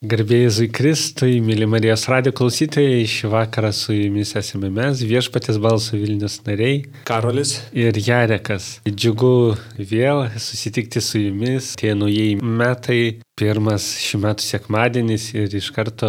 Garbėjai 0.00 0.64
Kristui, 0.72 1.42
mėly 1.44 1.66
Marijos 1.68 2.06
radio 2.08 2.30
klausytojai, 2.32 3.02
šį 3.04 3.28
vakarą 3.34 3.68
su 3.76 3.92
jumis 3.92 4.30
esame 4.40 4.70
mes, 4.72 5.02
viešpatės 5.04 5.58
balsų 5.60 6.00
Vilnius 6.00 6.38
nariai. 6.46 6.78
Karolis. 7.04 7.52
Ir 7.76 7.92
Jarekas. 8.00 8.70
Džiugu 8.88 9.58
vėl 9.76 10.22
susitikti 10.40 11.04
su 11.04 11.20
jumis. 11.20 11.74
Tie 11.76 11.92
naujieji 11.92 12.40
metai, 12.40 13.20
pirmas 13.36 13.92
šių 14.00 14.24
metų 14.24 14.48
sekmadienis 14.48 15.34
ir 15.36 15.60
iš 15.60 15.68
karto 15.76 16.08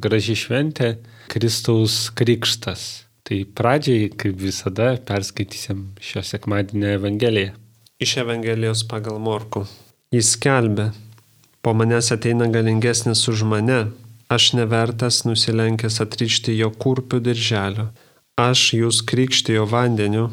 graži 0.00 0.32
šventė- 0.32 0.94
Kristaus 1.36 2.08
Krikštas. 2.16 3.04
Tai 3.20 3.44
pradžiai, 3.44 4.14
kaip 4.16 4.32
visada, 4.32 4.94
perskaitysim 4.96 5.90
šio 6.00 6.24
sekmadienio 6.24 6.96
Evangeliją. 6.96 7.52
Iš 8.00 8.16
Evangelijos 8.24 8.88
pagal 8.88 9.20
Morku. 9.20 9.68
Jis 10.08 10.38
skelbė 10.38 10.94
Po 11.66 11.74
manęs 11.74 12.12
ateina 12.14 12.46
galingesnis 12.46 13.28
už 13.28 13.40
mane, 13.42 13.78
aš 14.34 14.44
nevertas 14.54 15.16
nusilenkęs 15.26 15.96
atrišti 16.04 16.52
jo 16.54 16.68
kurpių 16.82 17.18
dirželio. 17.26 17.86
Aš 18.38 18.62
jūs 18.78 19.00
krikštijo 19.10 19.64
vandeniu, 19.72 20.28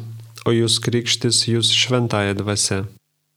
o 0.46 0.54
jūs 0.54 0.76
krikštis 0.84 1.40
jūs 1.50 1.72
šventąją 1.74 2.38
dvasę. 2.38 2.78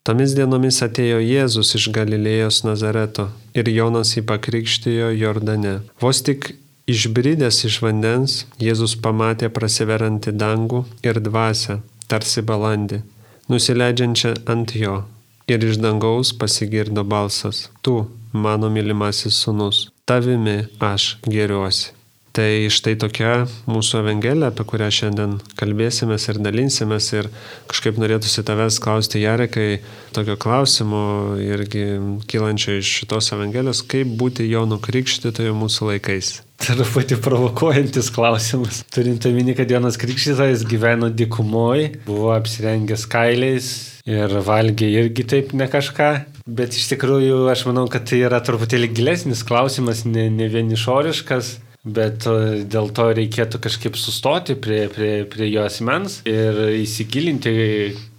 Tomis 0.05 0.37
dienomis 0.37 0.77
atėjo 0.85 1.23
Jėzus 1.25 1.73
iš 1.81 1.89
Galilėjos 1.97 2.61
Nazareto 2.69 3.31
ir 3.57 3.73
Jonas 3.79 4.13
jį 4.13 4.27
pakrikštijo 4.29 5.09
Jordane. 5.17 5.75
Vos 5.97 6.21
tik 6.21 6.53
išbridęs 6.85 7.65
iš 7.65 7.81
vandens, 7.81 8.39
Jėzus 8.61 8.93
pamatė 9.01 9.49
prasiverantį 9.49 10.37
dangų 10.37 10.85
ir 11.01 11.17
dvasę, 11.17 11.81
tarsi 12.05 12.45
balandį, 12.45 13.01
nusileidžiančią 13.49 14.37
ant 14.45 14.77
jo 14.85 14.99
ir 15.47 15.63
iš 15.63 15.77
dangaus 15.83 16.33
pasigirdo 16.39 17.03
balsas, 17.03 17.69
tu, 17.81 18.05
mano 18.33 18.69
mylimasis 18.69 19.43
sunus, 19.43 19.87
tavimi 20.05 20.57
aš 20.79 21.17
geriuosi. 21.25 21.96
Tai 22.37 22.67
štai 22.69 22.93
tokia 23.01 23.31
mūsų 23.65 24.03
evangelija, 24.03 24.51
apie 24.51 24.61
kurią 24.69 24.91
šiandien 24.93 25.31
kalbėsimės 25.57 26.27
ir 26.29 26.37
dalinsimės 26.45 27.07
ir 27.15 27.31
kažkaip 27.71 27.97
norėtųsi 27.97 28.43
tavęs 28.45 28.77
klausti, 28.83 29.23
Jarekai, 29.23 29.79
tokio 30.13 30.35
klausimo 30.37 30.99
irgi 31.41 31.87
kylančio 32.29 32.77
iš 32.77 32.93
šitos 32.99 33.31
evangelijos, 33.33 33.81
kaip 33.89 34.13
būti 34.21 34.45
Jono 34.51 34.77
Krikštytojo 34.77 35.57
mūsų 35.57 35.89
laikais. 35.95 36.31
Truputį 36.61 37.17
provokuojantis 37.25 38.13
klausimas. 38.13 38.83
Turint 38.93 39.25
omeny, 39.25 39.57
kad 39.57 39.73
Jonas 39.73 39.97
Krikštytojas 39.97 40.65
gyveno 40.69 41.09
dikumoje, 41.09 41.95
buvo 42.05 42.35
apsirengęs 42.37 43.09
kailiais, 43.09 43.73
ir 44.07 44.39
valgė 44.45 44.87
irgi 45.01 45.25
taip 45.27 45.53
ne 45.57 45.67
kažką. 45.69 46.11
Bet 46.47 46.77
iš 46.77 46.87
tikrųjų 46.93 47.47
aš 47.51 47.65
manau, 47.67 47.89
kad 47.91 48.05
tai 48.07 48.21
yra 48.29 48.39
truputėlį 48.45 48.93
gilesnis 48.95 49.41
klausimas, 49.47 50.05
ne, 50.07 50.29
ne 50.31 50.47
vien 50.53 50.69
išoriškas, 50.71 51.57
bet 51.93 52.25
dėl 52.71 52.91
to 52.95 53.07
reikėtų 53.15 53.61
kažkaip 53.63 53.97
sustoti 53.99 54.55
prie, 54.59 54.85
prie, 54.93 55.11
prie 55.29 55.49
jo 55.49 55.65
asmens 55.67 56.19
ir 56.27 56.59
įsigilinti, 56.81 57.53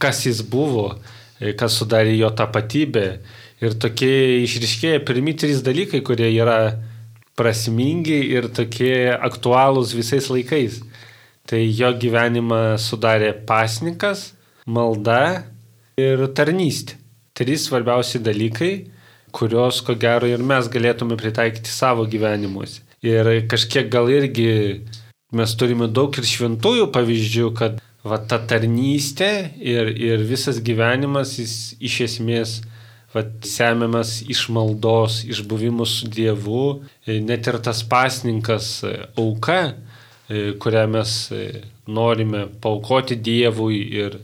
kas 0.00 0.25
jis 0.27 0.42
buvo, 0.47 0.92
kas 1.58 1.78
sudarė 1.80 2.16
jo 2.16 2.30
tapatybę. 2.34 3.06
Ir 3.58 3.75
tokie 3.83 4.44
išriškėja 4.44 5.02
pirmi 5.06 5.34
trys 5.34 5.64
dalykai, 5.66 6.00
kurie 6.06 6.30
yra 6.30 6.78
prasmingi 7.38 8.19
ir 8.34 8.50
tokie 8.55 9.10
aktualūs 9.14 9.94
visais 9.98 10.28
laikais. 10.30 10.80
Tai 11.48 11.60
jo 11.64 11.91
gyvenimą 11.97 12.77
sudarė 12.82 13.32
pasnikas, 13.48 14.32
malda 14.66 15.48
ir 15.98 16.27
tarnystė. 16.36 16.98
Trys 17.38 17.69
svarbiausi 17.69 18.19
dalykai, 18.19 18.72
kuriuos 19.34 19.78
ko 19.86 19.94
gero 19.94 20.27
ir 20.27 20.42
mes 20.42 20.66
galėtume 20.72 21.16
pritaikyti 21.19 21.70
savo 21.70 22.06
gyvenimuose. 22.10 22.88
Ir 23.06 23.28
kažkiek 23.50 23.91
gal 23.92 24.08
irgi 24.10 24.48
mes 25.34 25.52
turime 25.60 25.86
daug 25.86 26.14
ir 26.18 26.27
šventųjų 26.27 26.88
pavyzdžių, 26.94 27.50
kad 27.54 27.78
va, 28.03 28.19
ta 28.19 28.41
tarnystė 28.41 29.31
ir, 29.60 29.92
ir 29.94 30.25
visas 30.26 30.59
gyvenimas 30.64 31.36
jis 31.38 31.54
iš 31.78 32.00
esmės 32.09 32.59
va, 33.14 33.25
semiamas 33.47 34.19
iš 34.26 34.48
maldos, 34.54 35.22
iš 35.28 35.44
buvimo 35.48 35.86
su 35.86 36.09
Dievu, 36.10 36.82
net 37.06 37.47
ir 37.47 37.60
tas 37.62 37.84
pasninkas 37.86 38.81
auka, 39.19 39.75
kurią 40.28 40.84
mes 40.92 41.15
norime 41.88 42.47
paukoti 42.60 43.16
Dievui 43.16 43.80
ir, 44.03 44.19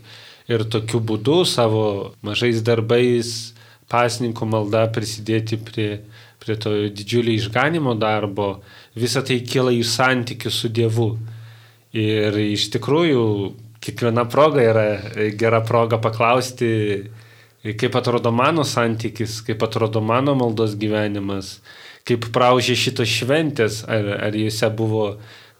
ir 0.50 0.66
tokiu 0.68 1.00
būdu 1.00 1.44
savo 1.48 1.86
mažais 2.24 2.60
darbais, 2.64 3.54
pasninkų 3.92 4.48
malda 4.48 4.86
prisidėti 4.92 5.60
prie, 5.60 5.88
prie 6.44 6.56
to 6.60 6.72
didžiulio 6.92 7.34
išganimo 7.34 7.94
darbo, 7.98 8.60
visa 8.94 9.24
tai 9.24 9.40
kyla 9.44 9.72
iš 9.74 9.96
santykių 9.96 10.52
su 10.52 10.70
Dievu. 10.72 11.10
Ir 11.94 12.36
iš 12.42 12.68
tikrųjų 12.74 13.24
kiekviena 13.84 14.24
proga 14.30 14.64
yra 14.64 14.86
gera 15.38 15.60
proga 15.64 16.00
paklausti, 16.02 16.70
kaip 17.64 17.96
atrodo 17.96 18.32
mano 18.34 18.64
santykis, 18.66 19.40
kaip 19.46 19.62
atrodo 19.64 20.02
mano 20.04 20.34
maldos 20.36 20.74
gyvenimas, 20.80 21.58
kaip 22.04 22.28
praužė 22.34 22.76
šitos 22.76 23.08
šventės, 23.08 23.82
ar, 23.88 24.10
ar 24.28 24.36
juose 24.36 24.68
buvo 24.76 25.06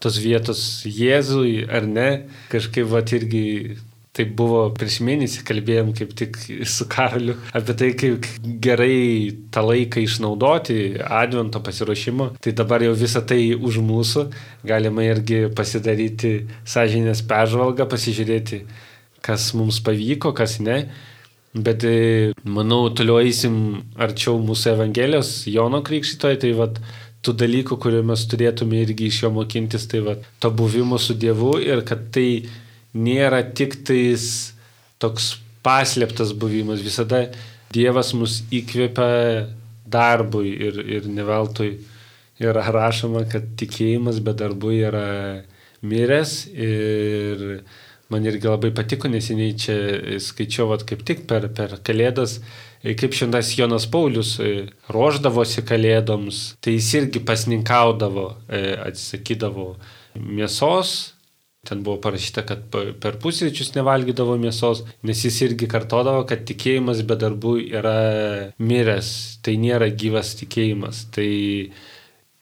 tos 0.04 0.18
vietos 0.20 0.84
Jėzui 0.84 1.64
ar 1.64 1.88
ne. 1.88 2.08
Kažkaip 2.52 2.90
va 2.90 3.00
irgi 3.16 3.78
Tai 4.14 4.24
buvo 4.38 4.68
prieš 4.70 5.00
mėnesį 5.02 5.40
kalbėjom 5.42 5.88
kaip 5.98 6.12
tik 6.14 6.36
su 6.70 6.84
Karaliu 6.86 7.34
apie 7.50 7.74
tai, 7.80 7.88
kaip 7.98 8.28
gerai 8.62 9.32
tą 9.50 9.64
laiką 9.66 10.04
išnaudoti, 10.04 10.76
advento 11.02 11.58
pasiruošimo. 11.64 12.28
Tai 12.38 12.52
dabar 12.54 12.84
jau 12.86 12.92
visą 12.94 13.24
tai 13.26 13.40
už 13.58 13.80
mūsų. 13.82 14.28
Galima 14.70 15.08
irgi 15.08 15.48
pasidaryti 15.58 16.32
sąžinės 16.62 17.24
peržvalgą, 17.26 17.88
pasižiūrėti, 17.90 18.62
kas 19.24 19.50
mums 19.58 19.82
pavyko, 19.82 20.30
kas 20.38 20.60
ne. 20.62 20.84
Bet 21.54 21.82
e, 21.86 22.32
manau, 22.46 22.88
toliau 22.94 23.18
eisim 23.22 23.56
arčiau 23.98 24.38
mūsų 24.42 24.76
Evangelijos, 24.76 25.36
Jono 25.50 25.82
Krikščitoje, 25.86 26.38
tai 26.42 26.54
vad 26.58 26.78
tų 27.24 27.34
dalykų, 27.42 27.82
kuriuo 27.82 28.06
mes 28.06 28.24
turėtume 28.30 28.78
irgi 28.82 29.10
iš 29.10 29.24
jo 29.24 29.30
mokintis, 29.34 29.86
tai 29.90 30.06
vad 30.06 30.26
to 30.42 30.50
buvimo 30.54 30.98
su 31.02 31.14
Dievu 31.18 31.56
ir 31.62 31.82
kad 31.86 32.12
tai 32.14 32.44
nėra 32.94 33.42
tik 33.56 33.80
tais 33.86 34.54
toks 35.02 35.34
paslėptas 35.64 36.32
buvimas. 36.36 36.84
Visada 36.84 37.26
Dievas 37.74 38.12
mus 38.14 38.42
įkvepia 38.54 39.48
darbui 39.90 40.52
ir, 40.52 40.78
ir 40.78 41.08
neveltui 41.10 41.72
yra 42.42 42.66
rašoma, 42.70 43.24
kad 43.30 43.54
tikėjimas 43.58 44.20
be 44.24 44.34
darbų 44.36 44.74
yra 44.88 45.08
miręs 45.84 46.36
ir 46.50 47.64
man 48.12 48.26
irgi 48.28 48.50
labai 48.50 48.70
patiko, 48.74 49.08
neseniai 49.10 49.56
čia 49.58 49.76
skaičiau, 50.22 50.68
vat, 50.70 50.84
kaip 50.86 51.02
tik 51.06 51.24
per, 51.30 51.48
per 51.56 51.78
kalėdas, 51.86 52.38
kaip 52.84 53.16
šiandien 53.16 53.50
Jonas 53.58 53.88
Paulius 53.90 54.36
ruoždavosi 54.92 55.64
kalėdoms, 55.66 56.44
tai 56.62 56.76
jis 56.76 56.92
irgi 57.00 57.24
pasninkaudavo, 57.26 58.28
atsisakydavo 58.86 59.72
mėsos, 60.20 61.13
Ten 61.64 61.82
buvo 61.86 61.96
parašyta, 62.04 62.44
kad 62.48 62.66
per 62.72 63.18
pusryčius 63.22 63.72
nevalgydavo 63.76 64.36
mėsos, 64.40 64.84
nes 65.06 65.24
jis 65.24 65.40
irgi 65.48 65.68
kartodavo, 65.70 66.26
kad 66.28 66.44
tikėjimas 66.48 67.00
be 67.08 67.16
darbų 67.20 67.56
yra 67.80 67.96
miręs, 68.60 69.10
tai 69.44 69.56
nėra 69.62 69.88
gyvas 69.88 70.34
tikėjimas. 70.40 71.06
Tai 71.14 71.30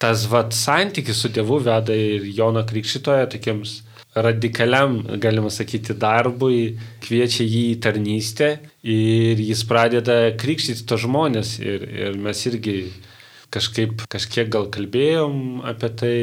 tas 0.03 0.27
vat 0.31 0.55
santykis 0.57 1.23
su 1.23 1.31
Dievu 1.31 1.61
veda 1.63 1.95
ir 1.95 2.27
Jono 2.35 2.65
Krikščitoje 2.67 3.31
tokiems 3.37 3.79
radikaliam, 4.15 4.99
galima 5.21 5.51
sakyti, 5.51 5.95
darbui, 5.97 6.77
kviečia 7.05 7.47
jį 7.47 7.63
į 7.73 7.79
tarnystę 7.85 8.51
ir 8.85 9.41
jis 9.41 9.63
pradeda 9.69 10.19
krikštyti 10.41 10.85
to 10.89 10.99
žmonės. 11.01 11.57
Ir, 11.63 11.87
ir 11.87 12.19
mes 12.21 12.43
irgi 12.51 12.77
kažkaip, 13.53 14.05
kažkiek 14.13 14.51
gal 14.53 14.69
kalbėjom 14.73 15.63
apie 15.69 15.93
tai 16.03 16.17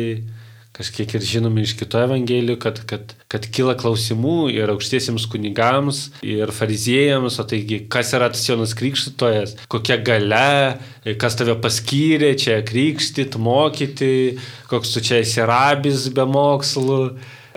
kažkiek 0.79 1.11
ir 1.17 1.25
žinome 1.27 1.63
iš 1.65 1.75
kito 1.79 1.99
evangelijų, 1.99 2.55
kad, 2.63 2.79
kad, 2.87 3.13
kad 3.31 3.47
kyla 3.51 3.75
klausimų 3.79 4.49
ir 4.55 4.71
aukštiesiems 4.71 5.27
kunigams, 5.31 6.05
ir 6.23 6.53
fariziejams, 6.55 7.39
o 7.41 7.45
taigi 7.49 7.81
kas 7.91 8.13
yra 8.15 8.31
tas 8.31 8.45
Jonas 8.47 8.75
Krikštytojas, 8.79 9.57
kokia 9.71 9.99
gale, 9.99 10.79
kas 11.19 11.35
tave 11.39 11.57
paskyrė 11.59 12.31
čia 12.39 12.61
krikštyt, 12.67 13.35
mokyti, 13.35 14.39
koks 14.71 14.95
tu 14.95 15.03
čia 15.03 15.19
esi 15.25 15.43
rabis 15.43 16.07
be 16.15 16.23
mokslų, 16.29 17.01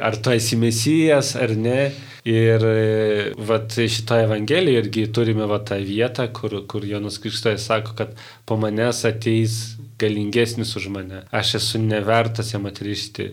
ar 0.03 0.19
tu 0.19 0.35
esi 0.35 0.59
mesijas 0.59 1.37
ar 1.39 1.55
ne. 1.55 1.93
Ir 2.29 2.63
vat, 3.43 3.75
šitoje 3.75 4.29
Evangelijoje 4.29 4.85
irgi 4.85 5.09
turime 5.11 5.47
vat, 5.51 5.65
tą 5.73 5.81
vietą, 5.83 6.29
kur, 6.31 6.61
kur 6.71 6.85
Jonas 6.87 7.19
Krikštojas 7.19 7.65
sako, 7.67 7.97
kad 7.99 8.13
po 8.47 8.55
manęs 8.63 9.03
ateis 9.09 9.57
galingesnis 9.99 10.77
už 10.79 10.87
mane. 10.95 11.25
Aš 11.35 11.57
esu 11.59 11.81
nevertas 11.83 12.53
jam 12.55 12.69
atrišti 12.71 13.33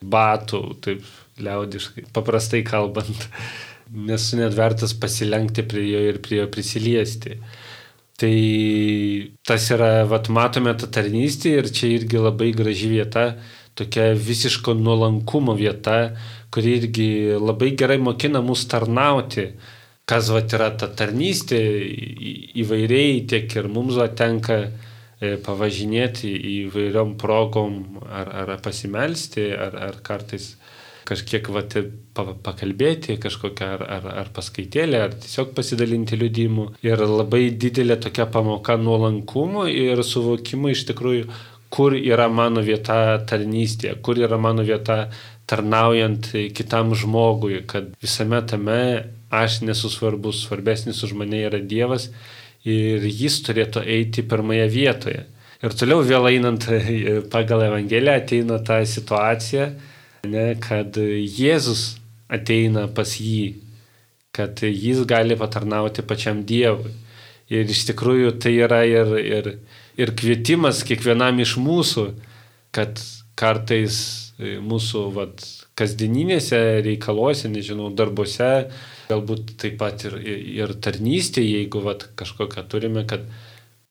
batų, 0.00 0.62
taip 0.84 1.02
liaudiškai, 1.42 2.06
paprastai 2.14 2.62
kalbant. 2.66 3.26
Nesu 4.10 4.38
net 4.38 4.54
vertas 4.54 4.92
pasilenkti 4.94 5.64
prie 5.66 5.88
jo 5.88 6.00
ir 6.12 6.20
prie 6.22 6.38
jo 6.38 6.46
prisiliesti. 6.54 7.40
Tai 8.20 8.34
tas 9.48 9.64
yra, 9.74 10.04
vat, 10.06 10.28
matome 10.30 10.76
tą 10.78 10.86
tarnystę 10.92 11.56
ir 11.56 11.70
čia 11.74 11.88
irgi 11.96 12.20
labai 12.20 12.52
graži 12.54 12.92
vieta, 12.92 13.32
tokia 13.74 14.12
visiško 14.14 14.76
nuolankumo 14.78 15.56
vieta, 15.58 16.12
kuri 16.50 16.76
irgi 16.80 17.10
labai 17.38 17.74
gerai 17.78 17.98
mokina 17.98 18.42
mus 18.42 18.66
tarnauti. 18.70 19.46
Kas 20.10 20.30
vat 20.34 20.50
yra 20.56 20.72
ta 20.74 20.88
tarnystė 20.90 21.60
įvairiai, 22.58 23.20
tiek 23.30 23.52
ir 23.54 23.68
mums 23.70 23.94
vat 24.00 24.16
tenka 24.18 24.56
e, 24.64 25.36
pavažinėti 25.44 26.32
įvairiom 26.64 27.14
progom 27.20 28.00
ar, 28.08 28.32
ar 28.42 28.56
pasimelsti, 28.64 29.46
ar, 29.54 29.76
ar 29.78 30.00
kartais 30.02 30.56
kažkiek 31.10 31.46
vat, 31.54 31.76
pakalbėti, 32.44 33.16
kažkokią 33.22 33.70
ar, 33.76 33.86
ar, 33.98 34.10
ar 34.24 34.32
paskaitėlę, 34.34 34.98
ar 35.06 35.14
tiesiog 35.14 35.54
pasidalinti 35.56 36.18
liudimu. 36.18 36.66
Ir 36.86 37.02
labai 37.06 37.48
didelė 37.54 37.98
tokia 38.02 38.26
pamoka 38.30 38.76
nuolankumo 38.78 39.66
ir 39.70 40.02
suvokimo 40.06 40.70
iš 40.74 40.86
tikrųjų, 40.90 41.26
kur 41.70 41.94
yra 41.94 42.26
mano 42.30 42.62
vieta 42.66 43.20
tarnystėje, 43.30 43.96
kur 44.02 44.18
yra 44.18 44.38
mano 44.42 44.66
vieta 44.66 45.04
tarnaujant 45.50 46.30
kitam 46.54 46.94
žmogui, 46.94 47.64
kad 47.66 47.90
visame 48.02 48.38
tame 48.46 48.82
aš 49.30 49.60
nesu 49.66 49.90
svarbus, 49.90 50.44
svarbesnis 50.46 51.02
už 51.06 51.14
mane 51.18 51.42
yra 51.48 51.58
Dievas 51.58 52.08
ir 52.66 53.04
jis 53.06 53.40
turėtų 53.46 53.82
eiti 53.86 54.22
pirmoje 54.26 54.66
vietoje. 54.70 55.24
Ir 55.60 55.74
toliau 55.76 56.04
vėl 56.06 56.28
einant 56.30 56.64
pagal 57.32 57.66
Evangeliją 57.66 58.16
ateina 58.22 58.60
ta 58.64 58.80
situacija, 58.86 59.66
ne, 60.30 60.46
kad 60.60 60.96
Jėzus 60.96 62.00
ateina 62.32 62.86
pas 62.94 63.12
jį, 63.20 63.58
kad 64.32 64.62
jis 64.64 65.02
gali 65.08 65.36
patarnauti 65.36 66.06
pačiam 66.06 66.44
Dievui. 66.46 66.94
Ir 67.50 67.66
iš 67.66 67.82
tikrųjų 67.88 68.36
tai 68.38 68.54
yra 68.62 68.84
ir, 68.86 69.16
ir, 69.18 69.52
ir 69.98 70.12
kvietimas 70.16 70.84
kiekvienam 70.86 71.42
iš 71.42 71.56
mūsų, 71.58 72.06
kad 72.70 73.02
kartais 73.34 74.29
mūsų 74.40 75.04
vat, 75.14 75.44
kasdieninėse 75.78 76.58
reikaluose, 76.86 77.50
nežinau, 77.52 77.90
darbuose, 77.96 78.70
galbūt 79.10 79.54
taip 79.60 79.78
pat 79.80 80.04
ir, 80.08 80.18
ir 80.24 80.74
tarnystėje, 80.82 81.60
jeigu 81.60 81.82
vat, 81.84 82.08
kažkokią 82.18 82.66
turime, 82.70 83.04
kad 83.08 83.26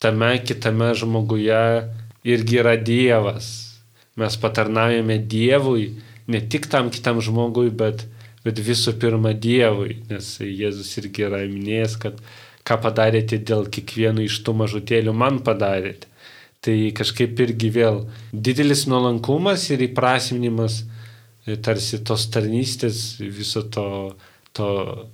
tame 0.01 0.33
kitame 0.43 0.93
žmoguje 0.97 1.63
irgi 2.27 2.61
yra 2.61 2.75
Dievas. 2.77 3.49
Mes 4.19 4.35
patarnaujame 4.39 5.19
Dievui 5.31 5.93
ne 6.29 6.41
tik 6.41 6.67
tam 6.71 6.89
kitam 6.93 7.21
žmogui, 7.23 7.69
bet, 7.71 8.05
bet 8.45 8.59
visų 8.63 8.97
pirma 8.99 9.33
Dievui, 9.33 10.01
nes 10.09 10.35
Jėzus 10.43 10.91
irgi 11.01 11.25
yra 11.27 11.41
minėjęs, 11.47 11.97
kad 12.01 12.19
ką 12.67 12.77
padarėte 12.83 13.39
dėl 13.41 13.69
kiekvieno 13.71 14.23
iš 14.25 14.41
tų 14.45 14.55
mažutėlių, 14.61 15.15
man 15.15 15.41
padarėte. 15.45 16.09
Tai 16.65 16.75
kažkaip 16.91 17.39
irgi 17.39 17.69
vėl 17.71 18.01
didelis 18.33 18.83
nuolankumas 18.91 19.69
ir 19.71 19.85
įprasminimas 19.85 20.81
e, 20.83 21.56
tarsi 21.56 22.01
tos 22.03 22.25
tarnystės, 22.33 23.00
viso 23.21 23.63
to, 23.71 23.85
to, 24.57 24.69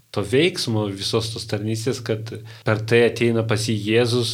to 0.09 0.23
veiksmo, 0.25 0.87
visos 0.89 1.29
tos 1.35 1.45
tarnystės, 1.51 2.01
kad 2.05 2.31
per 2.65 2.81
tai 2.89 3.03
ateina 3.11 3.45
pas 3.45 3.61
jį 3.69 3.75
Jėzus 3.91 4.31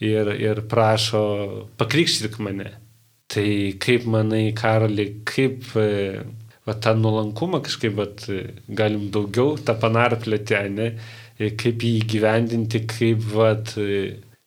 ir, 0.00 0.32
ir 0.40 0.62
prašo 0.70 1.24
pakrikštyk 1.80 2.38
mane. 2.40 2.70
Tai 3.30 3.50
kaip 3.84 4.06
manai, 4.10 4.46
Karali, 4.56 5.06
kaip 5.28 5.68
e, 5.78 5.90
va, 6.64 6.74
tą 6.74 6.94
nuolankumą 6.98 7.60
kažkaip 7.66 7.98
va, 7.98 8.06
galim 8.80 9.10
daugiau 9.12 9.58
tą 9.60 9.76
panarplėti, 9.82 10.62
ne? 10.72 10.88
E, 11.36 11.52
kaip 11.60 11.84
jį 11.84 12.00
gyvendinti, 12.14 12.80
kaip 12.88 13.28
va, 13.34 13.52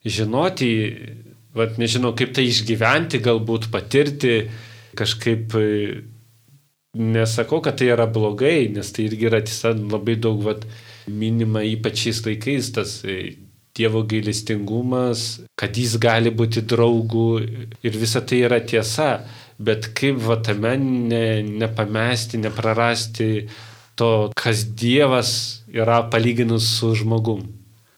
žinoti, 0.03 0.71
va, 1.57 1.69
nežinau, 1.79 2.13
kaip 2.17 2.33
tai 2.35 2.47
išgyventi, 2.49 3.21
galbūt 3.23 3.69
patirti, 3.73 4.35
kažkaip 4.97 5.55
e, 5.59 5.67
nesakau, 6.93 7.61
kad 7.63 7.77
tai 7.79 7.91
yra 7.93 8.07
blogai, 8.09 8.69
nes 8.73 8.91
tai 8.93 9.07
irgi 9.09 9.29
yra 9.29 9.41
tiesa 9.45 9.73
labai 9.73 10.17
daug 10.21 10.43
va, 10.45 10.57
minima 11.09 11.63
ypač 11.65 12.05
šiais 12.05 12.23
laikais 12.27 12.71
tas 12.75 12.99
Dievo 13.73 14.03
gailestingumas, 14.05 15.41
kad 15.57 15.73
jis 15.73 15.95
gali 15.97 16.29
būti 16.29 16.61
draugų 16.61 17.29
ir 17.81 17.95
visa 17.97 18.21
tai 18.21 18.43
yra 18.45 18.59
tiesa, 18.61 19.23
bet 19.57 19.87
kaip 19.97 20.19
va 20.21 20.37
tame 20.45 20.75
ne, 20.77 21.41
nepamesti, 21.41 22.37
neprarasti 22.37 23.29
to, 23.97 24.29
kas 24.37 24.61
Dievas 24.77 25.33
yra 25.73 26.03
palyginus 26.13 26.69
su 26.77 26.93
žmogum. 27.01 27.47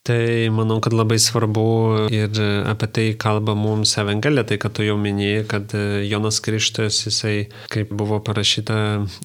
Tai 0.06 0.50
manau, 0.54 0.78
kad 0.86 0.94
labai 0.94 1.18
svarbu 1.18 1.66
ir 2.13 2.38
apie 2.69 2.88
tai 2.94 3.06
kalba 3.18 3.56
mums 3.57 3.96
Evangelija, 3.98 4.44
tai 4.46 4.60
kad 4.62 4.75
tu 4.78 4.86
jau 4.86 5.00
minėjai, 5.02 5.46
kad 5.50 5.74
Jonas 6.06 6.38
Krishtas, 6.46 7.00
jisai, 7.07 7.48
kaip 7.74 7.90
buvo 7.90 8.19
parašyta 8.22 8.78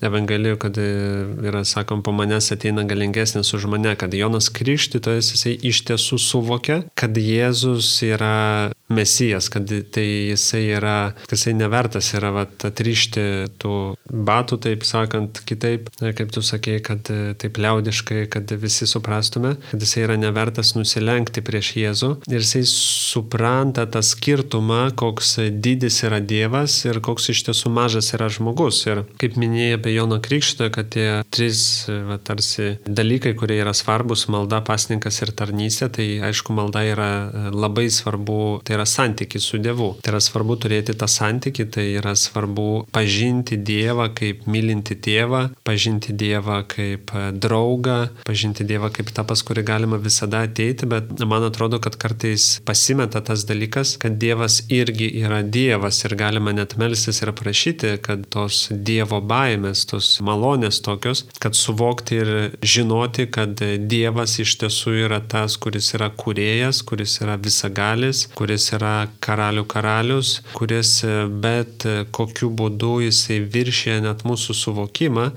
Evangelijoje, 0.09 0.61
kad 0.63 0.81
yra, 0.81 1.67
sakom, 1.69 2.01
po 2.01 2.15
manęs 2.17 2.49
ateina 2.57 2.87
galingesnis 2.89 3.53
už 3.53 3.69
mane, 3.69 3.93
kad 4.01 4.17
Jonas 4.17 4.49
Krishtytojas, 4.57 5.35
jisai 5.35 5.53
iš 5.69 5.83
tiesų 5.91 6.17
suvokia, 6.17 6.81
kad 6.97 7.21
Jėzus 7.21 7.93
yra 8.09 8.73
mesijas, 8.89 9.51
kad 9.53 9.69
tai 9.93 10.07
jisai 10.33 10.63
yra, 10.79 10.97
kad 11.27 11.37
jisai 11.37 11.55
nevertas 11.61 12.09
yra 12.17 12.33
vat, 12.35 12.57
atrišti 12.71 13.27
tų 13.61 13.77
batų, 14.09 14.63
taip 14.65 14.89
sakant, 14.89 15.45
kitaip, 15.45 15.93
kaip 16.01 16.33
tu 16.33 16.41
sakei, 16.41 16.81
kad 16.81 17.05
taip 17.05 17.61
liaudiškai, 17.61 18.25
kad 18.33 18.57
visi 18.65 18.89
suprastume, 18.89 19.59
kad 19.71 19.85
jisai 19.85 20.09
yra 20.09 20.19
nevertas 20.21 20.70
nusilenkti 20.79 21.43
prieš 21.45 21.73
Jėzų 21.81 22.11
ir 22.31 22.41
jisai 22.43 22.63
supranta 22.69 23.87
tą 23.91 24.03
skirtumą, 24.05 24.91
koks 24.99 25.37
didis 25.63 26.01
yra 26.07 26.21
Dievas 26.21 26.81
ir 26.87 27.01
koks 27.05 27.31
iš 27.35 27.43
tiesų 27.49 27.73
mažas 27.75 28.13
yra 28.17 28.29
žmogus. 28.33 28.83
Ir 28.89 29.03
kaip 29.21 29.39
minėjai 29.41 29.79
apie 29.79 29.95
Jono 29.95 30.21
Krikštą, 30.23 30.71
kad 30.75 30.91
tie 30.95 31.09
trys 31.33 31.63
va, 31.89 32.19
tarsi 32.23 32.77
dalykai, 32.87 33.35
kurie 33.39 33.61
yra 33.63 33.75
svarbus- 33.77 34.27
malda, 34.33 34.61
pasninkas 34.65 35.23
ir 35.23 35.33
tarnystė, 35.35 35.91
tai 35.93 36.07
aišku, 36.31 36.55
malda 36.55 36.85
yra 36.87 37.11
labai 37.53 37.89
svarbu, 37.91 38.63
tai 38.65 38.77
yra 38.77 38.87
santykis 38.87 39.43
su 39.43 39.59
Dievu. 39.59 39.97
Tai 40.03 40.13
yra 40.13 40.21
svarbu 40.21 40.57
turėti 40.63 40.95
tą 40.95 41.09
santykį, 41.09 41.71
tai 41.71 41.87
yra 42.01 42.15
svarbu 42.15 42.87
pažinti 42.93 43.57
Dievą 43.57 44.09
kaip 44.15 44.47
mylinti 44.47 44.95
tėvą, 44.97 45.43
pažinti 45.65 46.13
Dievą 46.13 46.63
kaip 46.69 47.11
draugą, 47.41 48.11
pažinti 48.25 48.65
Dievą 48.65 48.91
kaip 48.93 49.11
tą, 49.15 49.25
pas 49.27 49.43
kurį 49.43 49.65
galima 49.65 49.99
visada 49.99 50.45
ateiti, 50.47 50.60
bet 50.91 51.25
man 51.27 51.45
atrodo, 51.47 51.81
kad 51.83 51.97
kartais 52.01 52.61
pasimeta 52.67 53.21
tas 53.25 53.45
dalykas, 53.49 53.97
kad 54.01 54.19
Dievas 54.21 54.61
irgi 54.73 55.09
yra 55.23 55.43
Dievas 55.43 56.03
ir 56.05 56.15
galima 56.19 56.53
net 56.57 56.77
melstis 56.81 57.23
ir 57.23 57.33
prašyti, 57.37 57.97
kad 58.05 58.27
tos 58.33 58.69
Dievo 58.71 59.21
baimės, 59.21 59.87
tos 59.91 60.13
malonės 60.25 60.81
tokios, 60.85 61.25
kad 61.43 61.57
suvokti 61.59 62.21
ir 62.21 62.33
žinoti, 62.63 63.29
kad 63.33 63.61
Dievas 63.91 64.39
iš 64.43 64.57
tiesų 64.63 64.97
yra 65.07 65.21
tas, 65.21 65.57
kuris 65.61 65.93
yra 65.97 66.11
kurėjas, 66.23 66.83
kuris 66.87 67.19
yra 67.25 67.39
visagalis, 67.41 68.27
kuris 68.39 68.71
yra 68.77 69.09
karalių 69.25 69.67
karalius, 69.71 70.39
kuris 70.57 71.01
bet 71.43 71.87
kokiu 72.17 72.51
būdu 72.55 73.01
jisai 73.07 73.41
viršė 73.45 74.01
net 74.05 74.25
mūsų 74.29 74.57
suvokimą, 74.65 75.31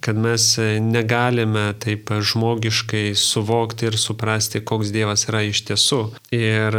kad 0.00 0.16
mes 0.16 0.44
negalime 0.80 1.72
taip 1.82 2.10
žmogiškai 2.20 3.14
suvokti 3.18 3.88
ir 3.88 3.96
suprasti, 3.98 4.62
koks 4.64 4.92
Dievas 4.94 5.26
yra 5.28 5.42
iš 5.48 5.62
tiesų. 5.70 6.00
Ir 6.36 6.76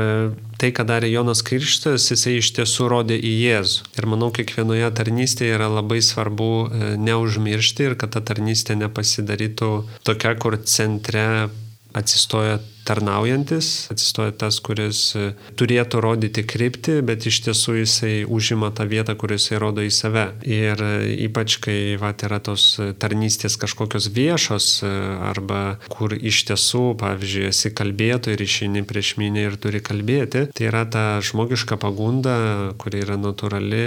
tai, 0.62 0.72
ką 0.76 0.86
darė 0.88 1.10
Jonas 1.12 1.44
Krikštas, 1.46 2.08
jisai 2.14 2.38
iš 2.40 2.54
tiesų 2.60 2.88
rodė 2.94 3.18
į 3.18 3.34
Jėzų. 3.42 3.90
Ir 4.00 4.10
manau, 4.14 4.32
kiekvienoje 4.36 4.92
tarnystėje 4.98 5.58
yra 5.58 5.68
labai 5.72 6.00
svarbu 6.06 6.52
e, 6.52 6.94
neužmiršti 7.02 7.90
ir 7.90 7.98
kad 8.00 8.14
ta 8.16 8.24
tarnystė 8.24 8.78
nepasidarytų 8.80 9.72
tokia, 10.08 10.36
kur 10.40 10.60
centre 10.64 11.50
atsistoja 11.98 12.60
tarnaujantis, 12.86 13.88
atsistoja 13.94 14.34
tas, 14.36 14.60
kuris 14.64 15.02
e, 15.16 15.32
turėtų 15.60 16.02
rodyti 16.04 16.44
kryptį, 16.48 17.00
bet 17.06 17.28
iš 17.30 17.42
tiesų 17.48 17.78
jisai 17.82 18.14
užima 18.26 18.72
tą 18.76 18.88
vietą, 18.90 19.16
kuris 19.20 19.46
jisai 19.46 19.62
rodo 19.62 19.86
į 19.86 19.92
save. 19.94 20.26
Ir 20.48 20.82
e, 20.82 20.92
ypač, 21.28 21.58
kai 21.64 21.78
va, 22.02 22.14
yra 22.22 22.42
tos 22.44 22.76
tarnystės 23.02 23.58
kažkokios 23.62 24.10
viešos 24.16 24.70
e, 24.86 24.92
arba 25.30 25.62
kur 25.92 26.16
iš 26.16 26.44
tiesų, 26.50 26.84
pavyzdžiui, 27.02 27.48
esi 27.52 27.74
kalbėtų 27.78 28.36
ir 28.36 28.46
išeini 28.46 28.86
prieš 28.88 29.16
minį 29.22 29.46
ir 29.50 29.60
turi 29.62 29.84
kalbėti, 29.84 30.48
tai 30.56 30.70
yra 30.70 30.84
ta 30.90 31.06
žmogiška 31.26 31.78
pagunda, 31.82 32.36
kuri 32.82 33.04
yra 33.06 33.18
natūrali, 33.20 33.86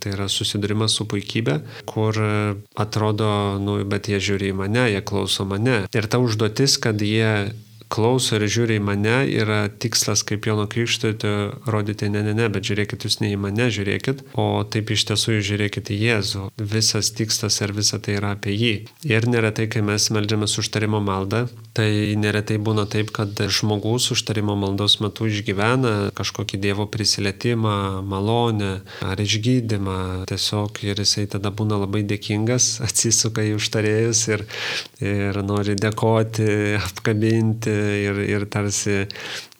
tai 0.00 0.12
yra 0.14 0.28
susidūrimas 0.30 0.94
su 0.98 1.06
puikybė, 1.08 1.58
kur 1.88 2.18
atrodo, 2.78 3.30
nu, 3.62 3.78
bet 3.88 4.10
jie 4.10 4.20
žiūri 4.22 4.52
į 4.52 4.58
mane, 4.58 4.88
jie 4.92 5.02
klauso 5.06 5.46
mane. 5.48 5.80
Ir 5.94 6.10
ta 6.10 6.20
užduotis, 6.22 6.78
kad 6.82 7.02
jie 7.02 7.50
klauso 7.92 8.36
ir 8.36 8.46
žiūri 8.48 8.78
į 8.78 8.84
mane, 8.84 9.16
yra 9.32 9.60
tikslas 9.68 10.22
kaip 10.28 10.46
Jono 10.48 10.66
Krikštojo 10.70 11.68
rodyti 11.68 12.08
ne, 12.12 12.22
ne, 12.26 12.34
ne, 12.36 12.48
bet 12.52 12.68
žiūrėkit 12.68 13.06
jūs 13.06 13.18
ne 13.22 13.32
į 13.32 13.38
mane, 13.40 13.68
žiūrėkit, 13.72 14.24
o 14.38 14.62
taip 14.68 14.92
iš 14.94 15.06
tiesų 15.10 15.38
jūs 15.38 15.48
žiūrėkit 15.48 15.92
į 15.94 15.98
Jėzų. 16.02 16.44
Visas 16.74 17.10
tikslas 17.16 17.58
ir 17.64 17.72
visa 17.76 18.00
tai 18.02 18.18
yra 18.18 18.34
apie 18.36 18.54
jį. 18.54 18.74
Ir 19.08 19.28
neretai, 19.30 19.68
kai 19.72 19.82
mes 19.84 20.10
melžiamės 20.14 20.58
užtarimo 20.60 21.00
maldą, 21.04 21.46
tai 21.76 21.88
neretai 22.20 22.58
būna 22.60 22.84
taip, 22.90 23.12
kad 23.16 23.40
žmogus 23.48 24.10
užtarimo 24.14 24.56
maldos 24.58 24.98
metu 25.02 25.28
išgyvena 25.30 26.12
kažkokį 26.18 26.60
Dievo 26.60 26.88
prisilietimą, 26.90 28.04
malonę 28.08 28.72
ar 29.06 29.20
išgydymą 29.22 30.28
tiesiog 30.28 30.82
ir 30.84 31.00
jisai 31.04 31.28
tada 31.30 31.52
būna 31.54 31.80
labai 31.84 32.04
dėkingas, 32.08 32.70
atsisuka 32.88 33.46
į 33.48 33.56
užtarėjus 33.58 34.24
ir, 34.34 34.44
ir 35.00 35.42
nori 35.46 35.78
dėkoti, 35.78 36.50
apkabinti 36.82 37.77
ir, 37.78 38.24
ir 38.28 38.48
tarsi 38.52 39.04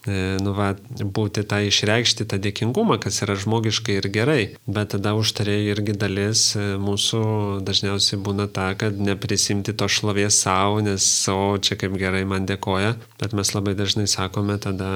E, 0.09 0.37
nu, 0.41 0.53
va, 0.57 0.71
būti 1.17 1.43
tą 1.49 1.59
išreikšti, 1.67 2.27
tą 2.31 2.39
dėkingumą, 2.41 2.97
kas 3.03 3.21
yra 3.27 3.35
žmogiškai 3.39 3.99
ir 3.99 4.09
gerai. 4.15 4.43
Bet 4.71 4.95
tada 4.95 5.13
užtarėjai 5.19 5.73
irgi 5.75 5.97
dalis 6.01 6.45
e, 6.57 6.65
mūsų 6.81 7.23
dažniausiai 7.67 8.21
būna 8.25 8.49
ta, 8.55 8.71
kad 8.79 8.97
neprisimti 9.03 9.75
to 9.77 9.91
šlovės 9.91 10.39
savo, 10.45 10.81
nes 10.85 11.05
o 11.33 11.59
čia 11.59 11.77
kaip 11.81 11.99
gerai 12.01 12.25
man 12.29 12.49
dėkoja. 12.49 12.95
Bet 13.21 13.37
mes 13.37 13.53
labai 13.57 13.75
dažnai 13.79 14.07
sakome 14.09 14.57
tada, 14.63 14.91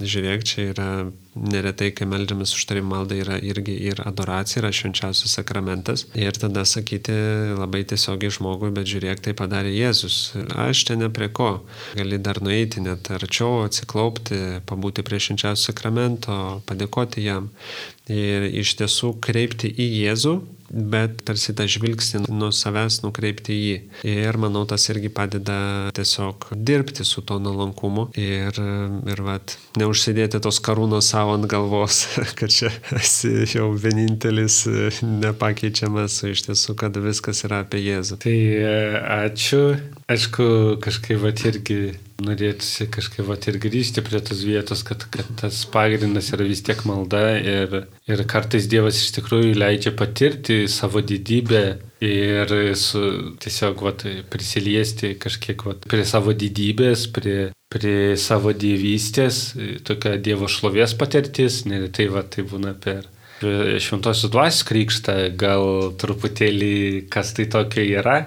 žiūrėk, 0.00 0.46
čia 0.48 0.70
yra 0.72 0.88
neretai, 1.34 1.90
kai 1.96 2.06
melžiamės 2.08 2.54
užtarim 2.56 2.86
maldą, 2.90 3.18
yra 3.22 3.38
irgi 3.42 3.74
ir 3.90 4.00
adoracija, 4.06 4.62
yra 4.62 4.70
švenčiausias 4.74 5.36
sakramentas. 5.38 6.06
Ir 6.18 6.36
tada 6.38 6.64
sakyti 6.68 7.14
labai 7.58 7.84
tiesiogiai 7.90 8.32
žmogui, 8.34 8.72
bet 8.74 8.88
žiūrėk, 8.90 9.24
tai 9.24 9.36
padarė 9.38 9.74
Jėzus. 9.74 10.18
Aš 10.66 10.84
čia 10.88 10.98
ne 11.00 11.10
prie 11.14 11.30
ko. 11.34 11.50
Gali 11.98 12.20
dar 12.22 12.40
nueiti 12.44 12.84
net 12.84 13.10
arčiau, 13.14 13.64
atsiklaupti, 13.68 14.60
pabūti 14.68 15.04
prie 15.06 15.20
švenčiausio 15.22 15.72
sakramento, 15.72 16.38
padėkoti 16.68 17.24
jam. 17.24 17.50
Ir 18.10 18.50
iš 18.52 18.76
tiesų 18.80 19.14
kreipti 19.24 19.70
į 19.70 19.88
Jėzų 20.04 20.34
bet 20.74 21.22
tarsi 21.28 21.54
tą 21.56 21.66
žvilgsnį 21.70 22.24
nuo 22.28 22.50
savęs 22.54 23.00
nukreipti 23.04 23.54
į 23.54 23.62
jį. 23.64 23.76
Ir 24.10 24.38
manau, 24.40 24.64
tas 24.68 24.86
irgi 24.92 25.10
padeda 25.14 25.58
tiesiog 25.96 26.50
dirbti 26.54 27.06
su 27.06 27.24
to 27.26 27.38
nuolankumu 27.42 28.08
ir, 28.20 28.58
ir 29.10 29.24
vat, 29.24 29.56
neužsidėti 29.80 30.42
tos 30.44 30.60
karūnos 30.64 31.12
savo 31.14 31.36
ant 31.38 31.48
galvos, 31.50 32.04
kad 32.38 32.52
čia 32.52 32.72
esi 32.98 33.46
jau 33.54 33.70
vienintelis 33.78 34.64
nepakeičiamas, 35.02 36.20
iš 36.30 36.46
tiesų, 36.48 36.76
kad 36.80 36.96
viskas 37.04 37.44
yra 37.46 37.62
apie 37.64 37.84
Jėzų. 37.84 38.20
Tai 38.24 38.34
e, 38.34 38.74
ačiū. 39.24 39.62
Aišku, 40.10 40.46
kažkaip 40.84 41.22
vat 41.22 41.40
irgi 41.48 41.94
norėtųsi 42.22 42.86
kažkaip 42.94 43.26
vat, 43.26 43.48
ir 43.50 43.58
grįžti 43.62 44.02
prie 44.04 44.20
tos 44.22 44.44
vietos, 44.46 44.84
kad, 44.86 45.02
kad 45.12 45.26
tas 45.40 45.64
pagrindas 45.70 46.30
yra 46.36 46.46
vis 46.46 46.62
tiek 46.66 46.84
malda 46.86 47.22
ir, 47.38 47.80
ir 48.06 48.22
kartais 48.30 48.68
Dievas 48.70 49.00
iš 49.02 49.16
tikrųjų 49.16 49.56
leidžia 49.58 49.94
patirti 49.98 50.64
savo 50.70 51.02
didybę 51.02 51.64
ir 52.04 52.54
su, 52.78 53.02
tiesiog 53.42 53.82
vat, 53.86 54.06
prisiliesti 54.30 55.14
kažkiek 55.20 55.66
vat, 55.66 55.88
prie 55.90 56.06
savo 56.06 56.36
didybės, 56.36 57.08
prie, 57.14 57.50
prie 57.72 58.14
savo 58.20 58.54
dievystės, 58.54 59.42
tokia 59.86 60.14
Dievo 60.22 60.50
šlovės 60.50 60.94
patirtis, 61.00 61.64
neretai 61.66 62.08
vat, 62.12 62.30
tai 62.36 62.46
būna 62.46 62.76
per 62.78 63.08
šventosios 63.42 64.30
dvasios 64.32 64.64
krikštą, 64.68 65.16
gal 65.40 65.94
truputėlį 66.00 67.08
kas 67.12 67.34
tai 67.36 67.48
tokio 67.50 67.82
yra. 67.82 68.20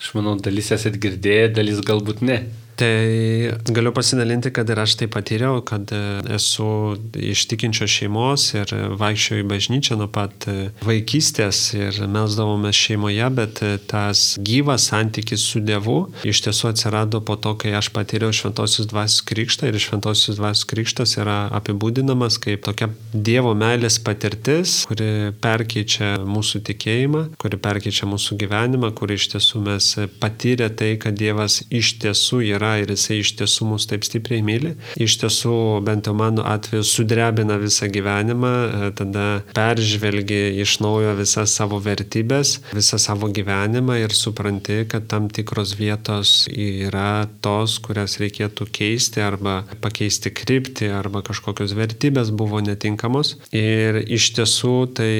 Aš 0.00 0.14
manau, 0.16 0.36
dalis 0.40 0.70
esat 0.72 0.96
girdėję, 1.00 1.50
dalis 1.56 1.80
galbūt 1.84 2.22
ne. 2.24 2.38
Tai 2.80 3.52
galiu 3.68 3.92
pasidalinti, 3.92 4.48
kad 4.56 4.70
ir 4.72 4.78
aš 4.80 4.94
tai 4.96 5.06
patyriau, 5.12 5.58
kad 5.68 5.90
e, 5.92 5.98
esu 6.32 6.96
iš 7.12 7.42
tikinčios 7.50 7.92
šeimos 7.92 8.46
ir 8.54 8.70
vaikščioju 8.96 9.42
į 9.44 9.48
bažnyčią 9.50 9.98
nuo 10.00 10.06
pat 10.08 10.46
e, 10.48 10.70
vaikystės 10.88 11.58
ir 11.76 11.98
melsdavome 12.08 12.72
šeimoje, 12.72 13.26
bet 13.36 13.60
e, 13.66 13.74
tas 13.90 14.38
gyvas 14.40 14.86
santykis 14.88 15.44
su 15.44 15.60
Dievu 15.60 15.98
iš 16.24 16.40
tiesų 16.46 16.70
atsirado 16.70 17.20
po 17.20 17.36
to, 17.36 17.52
kai 17.60 17.74
aš 17.76 17.90
patyriau 17.92 18.32
šventosios 18.32 18.88
dvasios 18.88 19.26
krikštą 19.28 19.68
ir 19.68 19.76
šventosios 19.84 20.40
dvasios 20.40 20.64
krikštas 20.72 21.18
yra 21.20 21.36
apibūdinamas 21.60 22.40
kaip 22.40 22.64
tokia 22.64 22.88
Dievo 23.12 23.52
meilės 23.52 24.00
patirtis, 24.00 24.86
kuri 24.88 25.34
perkeičia 25.44 26.14
mūsų 26.24 26.64
tikėjimą, 26.70 27.26
kuri 27.44 27.60
perkeičia 27.60 28.08
mūsų 28.08 28.40
gyvenimą, 28.40 28.94
kuri 28.96 29.20
iš 29.20 29.28
tiesų 29.36 29.64
mes 29.68 29.92
patyrė 30.24 30.72
tai, 30.72 30.94
kad 31.04 31.20
Dievas 31.20 31.60
iš 31.68 31.98
tiesų 32.00 32.40
yra 32.54 32.69
yra 32.70 32.82
ir 32.82 32.92
jisai 32.94 33.20
iš 33.20 33.34
tiesų 33.38 33.66
mus 33.70 33.86
taip 33.90 34.04
stipriai 34.06 34.42
myli. 34.44 34.74
Iš 35.00 35.18
tiesų, 35.22 35.82
bent 35.86 36.06
jau 36.06 36.14
mano 36.14 36.44
atveju, 36.46 36.84
sudrebina 36.86 37.58
visą 37.60 37.88
gyvenimą, 37.90 38.52
e, 38.52 38.90
tada 38.96 39.42
peržvelgi 39.54 40.60
iš 40.62 40.78
naujo 40.80 41.14
visas 41.18 41.54
savo 41.56 41.80
vertybės, 41.80 42.60
visą 42.74 42.98
savo 42.98 43.28
gyvenimą 43.28 44.00
ir 44.04 44.14
supranti, 44.14 44.84
kad 44.88 45.08
tam 45.10 45.28
tikros 45.28 45.76
vietos 45.78 46.46
yra 46.50 47.26
tos, 47.42 47.78
kurias 47.82 48.18
reikėtų 48.20 48.68
keisti 48.70 49.22
arba 49.24 49.64
pakeisti 49.80 50.30
kryptį 50.30 50.90
arba 50.94 51.22
kažkokios 51.26 51.74
vertybės 51.74 52.30
buvo 52.30 52.60
netinkamos. 52.60 53.36
Ir 53.52 54.02
iš 54.06 54.32
tiesų 54.38 54.74
tai 54.94 55.12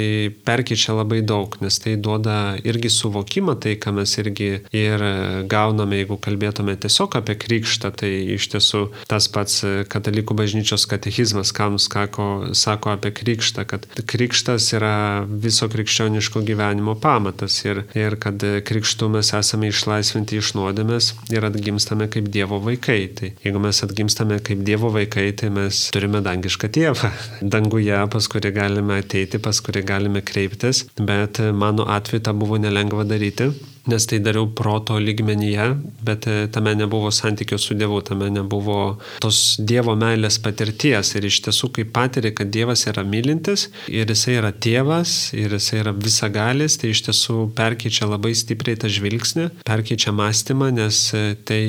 perkyčia 0.47 0.95
labai 0.97 1.23
daug, 1.26 1.57
nes 1.62 1.78
tai 1.83 1.97
duoda 1.97 2.57
irgi 2.64 2.90
suvokimą, 2.92 3.59
tai 3.61 3.76
ką 3.80 3.95
mes 4.00 4.16
irgi 4.21 4.50
ir 4.76 5.04
gauname, 5.50 6.00
jeigu 6.00 6.19
kalbėtume 6.23 6.76
tiesiog 6.80 7.16
apie 7.19 7.40
krikštą, 7.41 7.93
tai 8.03 8.11
iš 8.37 8.51
tiesų 8.55 8.83
tas 9.11 9.29
pats 9.33 9.63
katalikų 9.91 10.37
bažnyčios 10.39 10.87
katechizmas, 10.91 11.53
kam 11.57 11.79
skako, 11.81 12.53
sako 12.57 12.95
apie 12.95 13.13
krikštą, 13.17 13.65
kad 13.69 13.87
krikštas 14.11 14.71
yra 14.77 15.25
viso 15.29 15.69
krikščioniško 15.71 16.43
gyvenimo 16.47 16.97
pamatas 17.01 17.59
ir, 17.65 17.85
ir 17.99 18.17
kad 18.21 18.43
krikštų 18.67 19.11
mes 19.17 19.33
esame 19.37 19.71
išlaisvinti 19.71 20.41
iš 20.41 20.55
nuodėmės 20.59 21.13
ir 21.33 21.47
atgimstame 21.49 22.11
kaip 22.13 22.31
Dievo 22.31 22.61
vaikai. 22.63 23.01
Tai 23.17 23.33
jeigu 23.45 23.63
mes 23.63 23.83
atgimstame 23.87 24.41
kaip 24.45 24.63
Dievo 24.67 24.93
vaikai, 24.95 25.31
tai 25.37 25.51
mes 25.55 25.87
turime 25.95 26.23
dangišką 26.25 26.71
tėvą 26.77 27.13
danguje, 27.57 27.99
pas 28.13 28.31
kurį 28.33 28.55
galime 28.57 29.01
ateiti, 29.03 29.43
pas 29.43 29.61
kurį 29.65 29.85
galime 29.87 30.25
kreiptis, 30.25 30.87
bet 31.01 31.43
mano 31.55 31.89
atveju 31.91 32.25
tą 32.29 32.37
buvo 32.37 32.61
nelengva 32.61 33.07
daryti 33.09 33.51
nes 33.87 34.05
tai 34.05 34.19
dariau 34.21 34.47
proto 34.47 34.99
lygmenyje, 35.01 35.67
bet 36.05 36.27
e, 36.27 36.47
tame 36.53 36.75
nebuvo 36.75 37.11
santykio 37.11 37.59
su 37.59 37.75
Dievu, 37.75 38.01
tame 38.05 38.29
nebuvo 38.31 38.99
tos 39.25 39.57
Dievo 39.59 39.95
meilės 39.97 40.37
patirties. 40.43 41.15
Ir 41.17 41.27
iš 41.31 41.41
tiesų, 41.47 41.71
kai 41.77 41.85
patiri, 41.89 42.33
kad 42.37 42.51
Dievas 42.53 42.85
yra 42.91 43.05
mylintis 43.07 43.69
ir 43.89 44.11
jisai 44.13 44.37
yra 44.41 44.53
tėvas 44.53 45.33
ir 45.37 45.55
jisai 45.57 45.81
yra 45.85 45.95
visagalis, 45.97 46.77
tai 46.81 46.93
iš 46.93 47.05
tiesų 47.09 47.39
perkeičia 47.57 48.09
labai 48.11 48.35
stipriai 48.37 48.79
tą 48.81 48.91
žvilgsnį, 48.93 49.49
perkeičia 49.65 50.13
mąstymą, 50.17 50.71
nes 50.77 51.01
e, 51.17 51.25
tai 51.49 51.63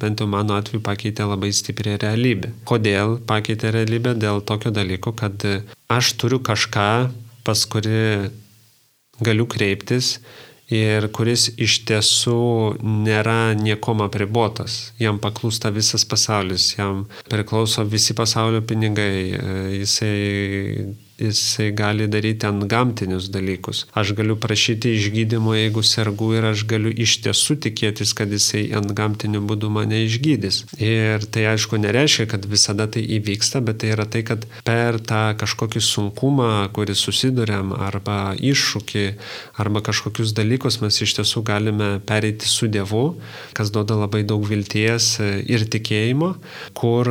bent 0.00 0.24
jau 0.24 0.30
mano 0.30 0.56
atveju 0.56 0.80
pakeitė 0.84 1.28
labai 1.28 1.52
stipriai 1.52 2.00
realybę. 2.00 2.54
Kodėl 2.68 3.18
pakeitė 3.28 3.74
realybę? 3.76 4.16
Dėl 4.16 4.40
tokio 4.48 4.72
dalyko, 4.74 5.12
kad 5.12 5.44
e, 5.44 5.60
aš 5.92 6.14
turiu 6.20 6.40
kažką, 6.44 6.88
pas 7.44 7.66
kuri 7.68 8.32
galiu 9.22 9.46
kreiptis 9.46 10.16
ir 10.72 11.08
kuris 11.12 11.50
iš 11.60 11.80
tiesų 11.88 12.38
nėra 12.80 13.54
niekom 13.58 14.04
apribotas. 14.06 14.92
Jam 15.00 15.20
paklūsta 15.20 15.72
visas 15.74 16.06
pasaulis, 16.08 16.74
jam 16.78 17.04
priklauso 17.28 17.84
visi 17.84 18.16
pasaulio 18.16 18.62
pinigai, 18.64 19.16
jisai 19.80 20.94
jisai 21.18 21.70
gali 21.72 22.08
daryti 22.10 22.46
ant 22.46 22.64
gamtinius 22.66 23.28
dalykus. 23.30 23.84
Aš 23.94 24.12
galiu 24.18 24.36
prašyti 24.40 24.94
išgydymo, 24.98 25.54
jeigu 25.54 25.82
sergu 25.86 26.32
ir 26.34 26.48
aš 26.50 26.64
galiu 26.70 26.90
iš 26.90 27.20
tiesų 27.24 27.56
tikėtis, 27.66 28.14
kad 28.18 28.32
jisai 28.34 28.64
ant 28.74 28.90
gamtinių 28.96 29.42
būdų 29.46 29.70
mane 29.76 30.02
išgydys. 30.08 30.64
Ir 30.82 31.22
tai 31.30 31.46
aišku 31.52 31.78
nereiškia, 31.78 32.26
kad 32.32 32.48
visada 32.50 32.88
tai 32.90 33.04
įvyksta, 33.18 33.62
bet 33.64 33.82
tai 33.82 33.92
yra 33.94 34.08
tai, 34.10 34.24
kad 34.26 34.46
per 34.66 34.98
tą 34.98 35.22
kažkokį 35.38 35.84
sunkumą, 35.84 36.50
kurį 36.74 36.98
susidurėm, 36.98 37.70
arba 37.78 38.34
iššūkį, 38.34 39.06
arba 39.62 39.84
kažkokius 39.86 40.34
dalykus 40.34 40.80
mes 40.82 40.98
iš 41.06 41.14
tiesų 41.20 41.44
galime 41.46 41.90
pereiti 42.06 42.50
su 42.50 42.66
Dievu, 42.66 43.04
kas 43.54 43.70
duoda 43.70 44.00
labai 44.02 44.24
daug 44.26 44.42
vilties 44.48 45.12
ir 45.22 45.66
tikėjimo, 45.70 46.34
kur 46.74 47.06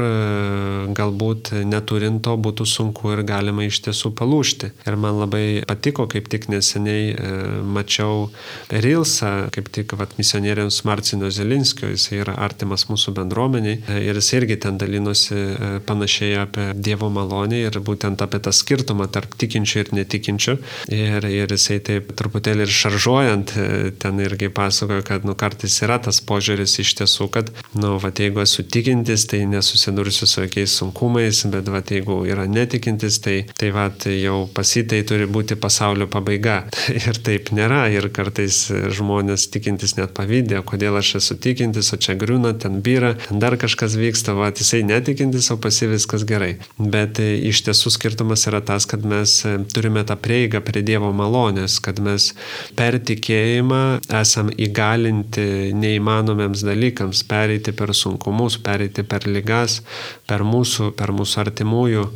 galbūt 0.92 1.54
neturint 1.64 2.20
to 2.24 2.36
būtų 2.36 2.68
sunku 2.68 3.14
ir 3.16 3.24
galima 3.28 3.64
iš 3.70 3.80
tiesų 3.86 3.93
tiesų 3.94 4.14
palūšti. 4.18 4.74
Ir 4.90 4.98
man 5.00 5.22
labai 5.22 5.64
patiko, 5.70 6.08
kaip 6.10 6.28
tik 6.34 6.50
neseniai 6.52 7.14
e, 7.14 7.32
mačiau 7.64 8.28
Rilsą, 8.74 9.50
kaip 9.54 9.70
tik 9.74 9.94
vat, 10.00 10.18
misionieriams 10.18 10.82
Marcino 10.88 11.30
Zelinskio, 11.32 11.92
jis 11.94 12.10
yra 12.18 12.36
artimas 12.42 12.88
mūsų 12.90 13.14
bendruomeniai 13.20 13.80
e, 13.88 14.00
ir 14.10 14.18
jis 14.20 14.32
irgi 14.40 14.58
ten 14.66 14.80
dalinosi 14.82 15.36
e, 15.36 15.72
panašiai 15.86 16.38
apie 16.44 16.68
Dievo 16.74 17.10
malonę 17.14 17.64
ir 17.68 17.80
būtent 17.84 18.22
apie 18.26 18.42
tą 18.44 18.54
skirtumą 18.56 19.08
tarp 19.14 19.38
tikinčių 19.40 19.84
ir 19.84 19.94
netikinčių. 20.00 20.58
Ir, 20.94 21.28
ir 21.30 21.54
jisai 21.54 21.80
taip 21.86 22.14
truputėlį 22.18 22.68
ir 22.68 22.74
šaržuojant 22.74 23.56
e, 23.58 23.68
ten 24.02 24.22
irgi 24.24 24.50
pasakojo, 24.54 25.06
kad 25.08 25.28
nu, 25.28 25.38
kartais 25.40 25.78
yra 25.86 26.00
tas 26.04 26.22
požiūris 26.24 26.80
iš 26.84 26.96
tiesų, 27.02 27.30
kad, 27.34 27.52
nu, 27.78 27.96
va, 28.02 28.14
jeigu 28.14 28.44
esu 28.44 28.66
tikintis, 28.66 29.28
tai 29.30 29.44
nesusidursiu 29.50 30.28
su 30.30 30.46
jokiais 30.46 30.78
sunkumais, 30.80 31.44
bet 31.54 31.70
va, 31.72 31.84
jeigu 31.94 32.22
yra 32.30 32.48
netikintis, 32.50 33.20
tai, 33.24 33.38
tai 33.60 33.72
va, 33.76 33.83
jau 34.08 34.44
pasitai 34.54 35.02
turi 35.08 35.28
būti 35.30 35.58
pasaulio 35.60 36.08
pabaiga. 36.12 36.64
ir 37.00 37.20
taip 37.26 37.52
nėra. 37.56 37.86
Ir 37.94 38.10
kartais 38.14 38.66
žmonės 38.96 39.48
tikintis 39.54 39.96
net 39.98 40.14
pavydė, 40.18 40.62
kodėl 40.68 40.98
aš 41.00 41.16
esu 41.22 41.38
tikintis, 41.42 41.92
o 41.94 42.00
čia 42.02 42.16
griūna, 42.20 42.54
ten 42.60 42.80
byra, 42.86 43.14
ten 43.28 43.42
dar 43.44 43.58
kažkas 43.62 43.98
vyksta, 44.00 44.36
va, 44.38 44.52
jisai 44.54 44.84
netikintis, 44.88 45.50
o 45.54 45.58
pasi 45.62 45.90
viskas 45.92 46.26
gerai. 46.30 46.56
Bet 46.78 47.22
e, 47.24 47.34
iš 47.50 47.64
tiesų 47.68 47.94
skirtumas 47.94 48.48
yra 48.50 48.64
tas, 48.66 48.88
kad 48.90 49.06
mes 49.08 49.40
e, 49.48 49.56
turime 49.74 50.06
tą 50.08 50.18
prieigą 50.20 50.64
prie 50.66 50.84
Dievo 50.86 51.12
malonės, 51.16 51.80
kad 51.84 52.02
mes 52.04 52.32
per 52.78 53.00
tikėjimą 53.00 53.84
esam 54.22 54.52
įgalinti 54.52 55.74
neįmanomiems 55.78 56.66
dalykams, 56.68 57.24
pereiti 57.30 57.76
per 57.76 57.94
sunkumus, 57.98 58.60
pereiti 58.64 59.06
per 59.08 59.28
lygas, 59.30 59.82
per 60.30 60.46
mūsų, 60.48 60.94
per 61.00 61.16
mūsų 61.16 61.44
artimųjų 61.48 62.08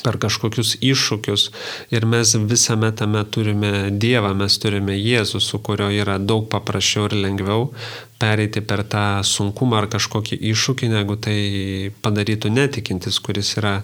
per 0.00 0.18
kažkokius 0.22 0.76
iššūkius. 0.82 1.48
Ir 1.94 2.06
mes 2.08 2.34
visame 2.48 2.90
tame 2.96 3.22
turime 3.24 3.90
Dievą, 3.90 4.32
mes 4.38 4.56
turime 4.62 4.96
Jėzų, 4.96 5.42
su 5.42 5.60
kurio 5.62 5.90
yra 5.92 6.18
daug 6.18 6.48
paprasčiau 6.52 7.10
ir 7.10 7.18
lengviau 7.26 7.68
pereiti 8.22 8.62
per 8.62 8.84
tą 8.86 9.22
sunkumą 9.26 9.82
ar 9.82 9.88
kažkokį 9.90 10.38
iššūkį, 10.52 10.90
negu 10.92 11.18
tai 11.18 11.38
padarytų 12.04 12.52
netikintis, 12.54 13.18
kuris 13.22 13.56
yra 13.58 13.80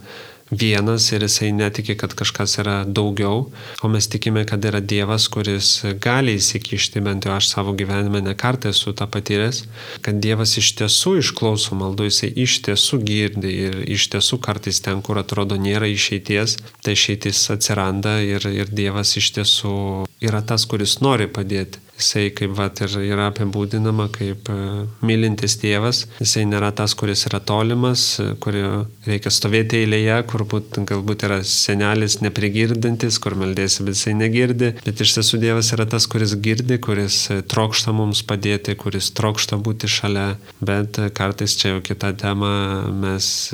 vienas 0.51 1.11
ir 1.13 1.23
jisai 1.23 1.51
netiki, 1.53 1.97
kad 1.99 2.15
kažkas 2.17 2.59
yra 2.63 2.77
daugiau, 2.85 3.49
o 3.83 3.89
mes 3.89 4.09
tikime, 4.09 4.45
kad 4.49 4.65
yra 4.65 4.81
Dievas, 4.81 5.29
kuris 5.33 5.71
gali 6.03 6.37
įsikišti, 6.39 7.03
bent 7.05 7.29
jau 7.29 7.35
aš 7.37 7.51
savo 7.53 7.75
gyvenime 7.79 8.23
nekartą 8.25 8.73
esu 8.73 8.95
tą 8.97 9.09
patyręs, 9.11 9.65
kad 10.05 10.21
Dievas 10.25 10.57
iš 10.61 10.73
tiesų 10.81 11.19
išklauso 11.23 11.79
maldų, 11.79 12.09
jisai 12.11 12.33
iš 12.45 12.61
tiesų 12.69 13.03
girdi 13.05 13.55
ir 13.69 13.83
iš 13.87 14.09
tiesų 14.15 14.41
kartais 14.45 14.81
ten, 14.85 15.03
kur 15.03 15.21
atrodo 15.21 15.59
nėra 15.61 15.91
išeities, 15.91 16.59
tai 16.85 16.97
išeitis 16.97 17.45
atsiranda 17.55 18.19
ir, 18.25 18.49
ir 18.49 18.73
Dievas 18.73 19.17
iš 19.21 19.33
tiesų 19.39 19.75
yra 20.25 20.43
tas, 20.43 20.67
kuris 20.69 21.01
nori 21.05 21.29
padėti. 21.29 21.88
Jisai 21.99 22.29
kaip 22.37 22.55
vat, 22.55 22.79
ir 22.85 22.95
yra 23.03 23.29
apibūdinama 23.33 24.07
kaip 24.15 24.49
e, 24.53 24.57
mylintis 25.03 25.57
tėvas. 25.59 26.05
Jisai 26.23 26.45
nėra 26.47 26.71
tas, 26.79 26.95
kuris 26.99 27.25
yra 27.27 27.41
tolimas, 27.43 28.05
kurio 28.43 28.87
reikia 29.07 29.33
stovėti 29.35 29.83
eilėje, 29.83 30.21
kur 30.31 30.45
būt, 30.49 30.79
galbūt 30.89 31.27
yra 31.27 31.41
senelis 31.43 32.21
neprigirdantis, 32.23 33.19
kur 33.23 33.35
meldėsi, 33.41 33.83
bet 33.87 33.99
jisai 33.99 34.15
negirdi. 34.19 34.73
Bet 34.87 35.03
iš 35.03 35.17
tiesų 35.19 35.43
Dievas 35.43 35.73
yra 35.75 35.89
tas, 35.91 36.07
kuris 36.11 36.37
girdi, 36.45 36.79
kuris 36.83 37.25
e, 37.35 37.41
trokšta 37.43 37.95
mums 37.97 38.23
padėti, 38.27 38.79
kuris 38.79 39.11
trokšta 39.19 39.59
būti 39.59 39.91
šalia. 39.91 40.29
Bet 40.63 41.03
e, 41.03 41.11
kartais 41.15 41.59
čia 41.59 41.75
jau 41.75 41.81
kita 41.85 42.15
tema 42.19 42.53
mes 42.95 43.51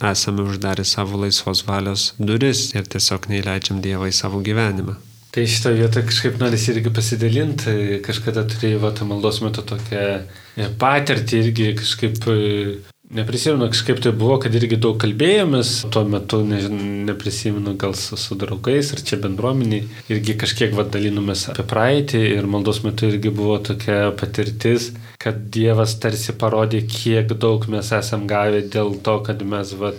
esame 0.00 0.42
uždarę 0.42 0.84
savo 0.84 1.20
laisvos 1.20 1.64
valios 1.68 2.12
duris 2.18 2.70
ir 2.74 2.88
tiesiog 2.88 3.28
neįleidžiam 3.32 3.80
Dievą 3.84 4.08
į 4.10 4.16
savo 4.16 4.40
gyvenimą. 4.44 4.96
Tai 5.36 5.42
šitą 5.44 5.74
vietą 5.76 6.00
kažkaip 6.00 6.38
norisi 6.40 6.70
irgi 6.72 6.88
pasidalinti. 6.96 7.72
Kažkada 8.00 8.46
turėjau 8.48 8.78
va, 8.86 8.90
maldos 9.04 9.42
metu 9.44 9.60
tokią 9.68 10.04
e, 10.16 10.68
patirtį 10.80 11.40
irgi 11.42 11.66
kažkaip, 11.76 12.14
e, 12.32 12.78
neprisimenu, 13.18 13.66
kažkaip 13.68 14.00
tai 14.00 14.14
buvo, 14.16 14.38
kad 14.40 14.56
irgi 14.56 14.78
daug 14.80 14.96
kalbėjomės. 15.02 15.72
Tuo 15.92 16.06
metu 16.08 16.40
ne, 16.48 16.62
neprisimenu 17.10 17.74
gal 17.76 17.92
su, 18.00 18.16
su 18.16 18.38
draugais 18.40 18.94
ar 18.96 19.02
čia 19.04 19.18
bendruomeniai. 19.26 19.82
Irgi 20.14 20.38
kažkiek 20.40 20.72
va, 20.78 20.86
dalinomės 20.88 21.50
apie 21.52 21.66
praeitį 21.68 22.22
ir 22.30 22.48
maldos 22.48 22.80
metu 22.86 23.12
irgi 23.12 23.34
buvo 23.42 23.58
tokia 23.68 24.14
patirtis, 24.16 24.94
kad 25.20 25.44
Dievas 25.52 25.98
tarsi 26.00 26.32
parodė, 26.32 26.80
kiek 26.88 27.36
daug 27.36 27.68
mes 27.76 27.92
esam 27.92 28.24
gavę 28.32 28.64
dėl 28.72 28.96
to, 29.04 29.18
kad 29.28 29.44
mes 29.44 29.76
va, 29.76 29.92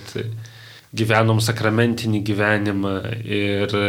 gyvenom 0.97 1.45
sakramentinį 1.45 2.25
gyvenimą 2.25 2.97
ir 3.21 3.79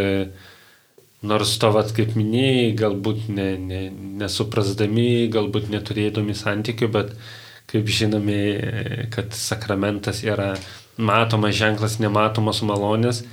Nors 1.27 1.57
to, 1.59 1.73
vat, 1.75 1.91
kaip 1.97 2.13
minėjai, 2.15 2.75
galbūt 2.79 3.27
ne, 3.35 3.49
ne, 3.59 3.81
nesuprasdami, 4.21 5.27
galbūt 5.35 5.67
neturėdami 5.73 6.37
santykių, 6.39 6.89
bet 6.95 7.11
kaip 7.69 7.91
žinome, 7.91 8.39
kad 9.11 9.35
sakramentas 9.35 10.23
yra 10.23 10.53
matomas 10.97 11.57
ženklas 11.59 11.99
nematomos 11.99 12.63
malonės, 12.63 13.25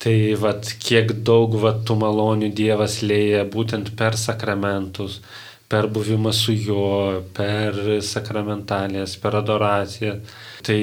tai 0.00 0.16
vat, 0.40 0.72
kiek 0.80 1.12
daug 1.26 1.58
vat, 1.60 1.84
tų 1.84 1.98
malonių 2.00 2.48
Dievas 2.56 3.02
lėja 3.04 3.44
būtent 3.50 3.92
per 3.98 4.16
sakramentus, 4.16 5.20
per 5.68 5.90
buvimą 5.92 6.32
su 6.32 6.56
juo, 6.56 7.20
per 7.36 8.00
sakramentalės, 8.00 9.18
per 9.20 9.36
adoraciją. 9.42 10.16
Tai 10.64 10.80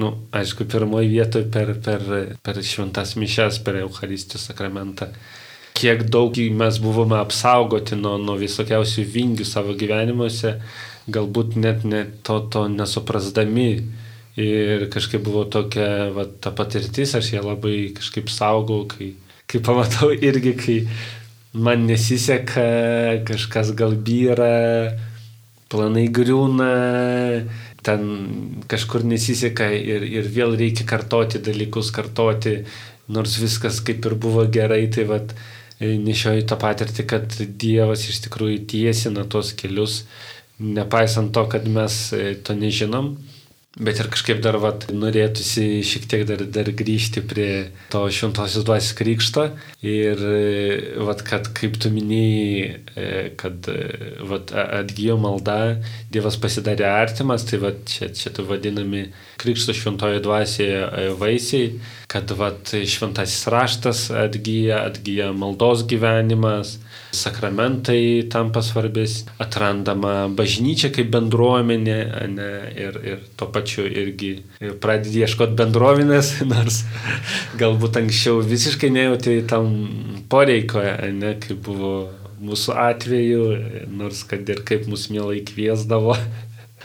nu, 0.00 0.12
aišku, 0.32 0.64
pirmoji 0.70 1.10
vietoje 1.12 1.48
per, 1.52 1.74
per, 1.84 2.04
per 2.42 2.60
šventas 2.64 3.16
mišes, 3.20 3.60
per 3.64 3.82
Eucharistijos 3.82 4.48
sakramentą. 4.48 5.10
Kiek 5.76 6.04
daug 6.12 6.36
mes 6.52 6.78
buvome 6.80 7.16
apsaugoti 7.20 7.96
nuo, 7.96 8.18
nuo 8.20 8.36
visokiausių 8.40 9.04
vingių 9.08 9.46
savo 9.48 9.74
gyvenimuose, 9.78 10.58
galbūt 11.12 11.56
net, 11.60 11.84
net 11.88 12.20
to, 12.26 12.38
to 12.52 12.66
nesuprasdami. 12.72 13.70
Ir 14.40 14.86
kažkaip 14.92 15.24
buvo 15.24 15.44
tokia 15.44 16.08
va, 16.14 16.24
ta 16.24 16.54
patirtis, 16.56 17.12
aš 17.18 17.34
ją 17.34 17.42
labai 17.44 17.92
kažkaip 17.96 18.30
saugau, 18.32 18.86
kai, 18.88 19.10
kai 19.44 19.60
pamatau 19.64 20.08
irgi, 20.14 20.54
kai 20.56 20.76
man 21.52 21.84
nesiseka, 21.84 22.64
kažkas 23.28 23.74
gal 23.76 23.92
byra, 23.92 24.96
planai 25.72 26.06
griūna, 26.12 26.70
ten 27.82 28.62
kažkur 28.70 29.04
nesiseka 29.06 29.68
ir, 29.74 30.04
ir 30.06 30.28
vėl 30.30 30.56
reikia 30.58 30.86
kartoti 30.88 31.40
dalykus, 31.42 31.90
kartoti, 31.94 32.60
nors 33.12 33.38
viskas 33.42 33.80
kaip 33.84 34.06
ir 34.06 34.14
buvo 34.20 34.46
gerai, 34.50 34.86
tai 34.92 35.06
vad 35.08 35.34
nešioju 35.82 36.46
tą 36.46 36.58
patirtį, 36.62 37.06
kad 37.10 37.34
Dievas 37.58 38.06
iš 38.08 38.22
tikrųjų 38.26 38.62
tiesina 38.70 39.24
tos 39.26 39.52
kelius, 39.58 40.04
nepaisant 40.62 41.32
to, 41.34 41.44
kad 41.50 41.66
mes 41.66 41.96
e, 42.14 42.34
to 42.38 42.54
nežinom. 42.54 43.16
Bet 43.72 44.02
ir 44.02 44.10
kažkaip 44.12 44.42
dar 44.44 44.58
vat, 44.60 44.84
norėtųsi 44.92 45.80
šiek 45.88 46.04
tiek 46.10 46.22
dar, 46.28 46.42
dar 46.52 46.68
grįžti 46.76 47.22
prie 47.24 47.70
to 47.92 48.02
šventosios 48.12 48.66
dvasios 48.68 48.92
krikšto. 48.98 49.46
Ir 49.80 50.20
vat, 51.08 51.22
kad 51.24 51.48
kaip 51.56 51.78
tu 51.80 51.88
minėjai, 51.94 52.66
e, 52.92 53.06
kad 53.40 53.70
e, 53.72 53.78
vat, 54.28 54.52
atgyjo 54.52 55.16
malda, 55.22 55.56
Dievas 56.12 56.36
pasidarė 56.42 56.84
artimas, 56.90 57.46
tai 57.48 57.62
vat, 57.64 57.80
čia, 57.88 58.10
čia 58.12 58.34
tu 58.36 58.44
vadinami 58.44 59.06
krikšto 59.42 59.74
šventoje 59.76 60.22
dvasioje 60.22 60.78
e, 60.86 61.08
vaisiai, 61.18 61.72
kad 62.12 62.30
vat, 62.38 62.74
šventasis 62.86 63.46
raštas 63.50 64.06
atgyja, 64.24 64.84
atgyja 64.86 65.32
maldos 65.36 65.86
gyvenimas 65.88 66.76
sakramentai 67.12 68.28
tampa 68.32 68.62
svarbės, 68.64 69.22
atrandama 69.42 70.30
bažnyčia 70.36 70.92
kaip 70.94 71.10
bendruomenė 71.12 71.98
ne, 72.32 72.48
ir, 72.78 72.98
ir 73.04 73.26
tuo 73.36 73.50
pačiu 73.52 73.84
irgi 73.86 74.32
pradedi 74.82 75.24
ieškoti 75.26 75.56
bendruomenės, 75.60 76.34
nors 76.52 76.82
galbūt 77.60 78.00
anksčiau 78.02 78.40
visiškai 78.46 78.92
nejauti 78.94 79.40
tam 79.50 79.72
poreikoje, 80.32 80.96
ne, 81.18 81.36
kaip 81.42 81.60
buvo 81.68 81.94
mūsų 82.42 82.74
atveju, 82.88 83.42
nors 83.94 84.24
kad 84.26 84.48
ir 84.50 84.64
kaip 84.66 84.88
mus 84.90 85.06
mielai 85.12 85.44
kviesdavo 85.46 86.16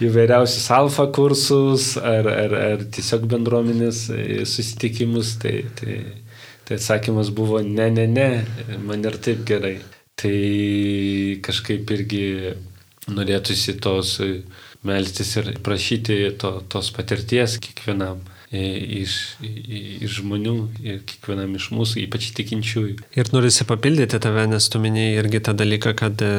įvairiausius 0.04 0.68
alfa 0.74 1.08
kursus 1.14 1.96
ar, 1.98 2.28
ar, 2.30 2.54
ar 2.72 2.84
tiesiog 2.94 3.26
bendruomenės 3.30 4.04
susitikimus, 4.46 5.36
tai, 5.42 5.64
tai, 5.78 5.98
tai 6.68 6.78
atsakymas 6.78 7.32
buvo 7.34 7.62
ne, 7.64 7.90
ne, 7.94 8.06
ne, 8.10 8.28
man 8.86 9.04
ir 9.08 9.18
taip 9.24 9.44
gerai. 9.48 9.76
Tai 10.18 10.38
kažkaip 11.46 11.90
irgi 11.94 12.24
norėtųsi 13.14 13.76
tos 13.82 14.16
melstis 14.86 15.30
ir 15.38 15.52
prašyti 15.64 16.18
to, 16.40 16.58
tos 16.70 16.90
patirties 16.94 17.58
kiekvienam. 17.62 18.22
Iš, 18.52 19.14
iš 19.42 20.20
žmonių 20.22 20.54
ir 20.80 21.00
kiekvienam 21.08 21.54
iš 21.58 21.68
mūsų, 21.74 22.00
ypač 22.06 22.30
tikinčiųjų. 22.38 22.96
Ir 23.18 23.30
norisi 23.34 23.66
papildyti 23.68 24.20
tave, 24.22 24.46
nes 24.48 24.68
tu 24.72 24.80
minėjai 24.80 25.18
irgi 25.20 25.40
tą 25.44 25.54
dalyką, 25.58 25.92
kad 25.98 26.22
e, 26.24 26.30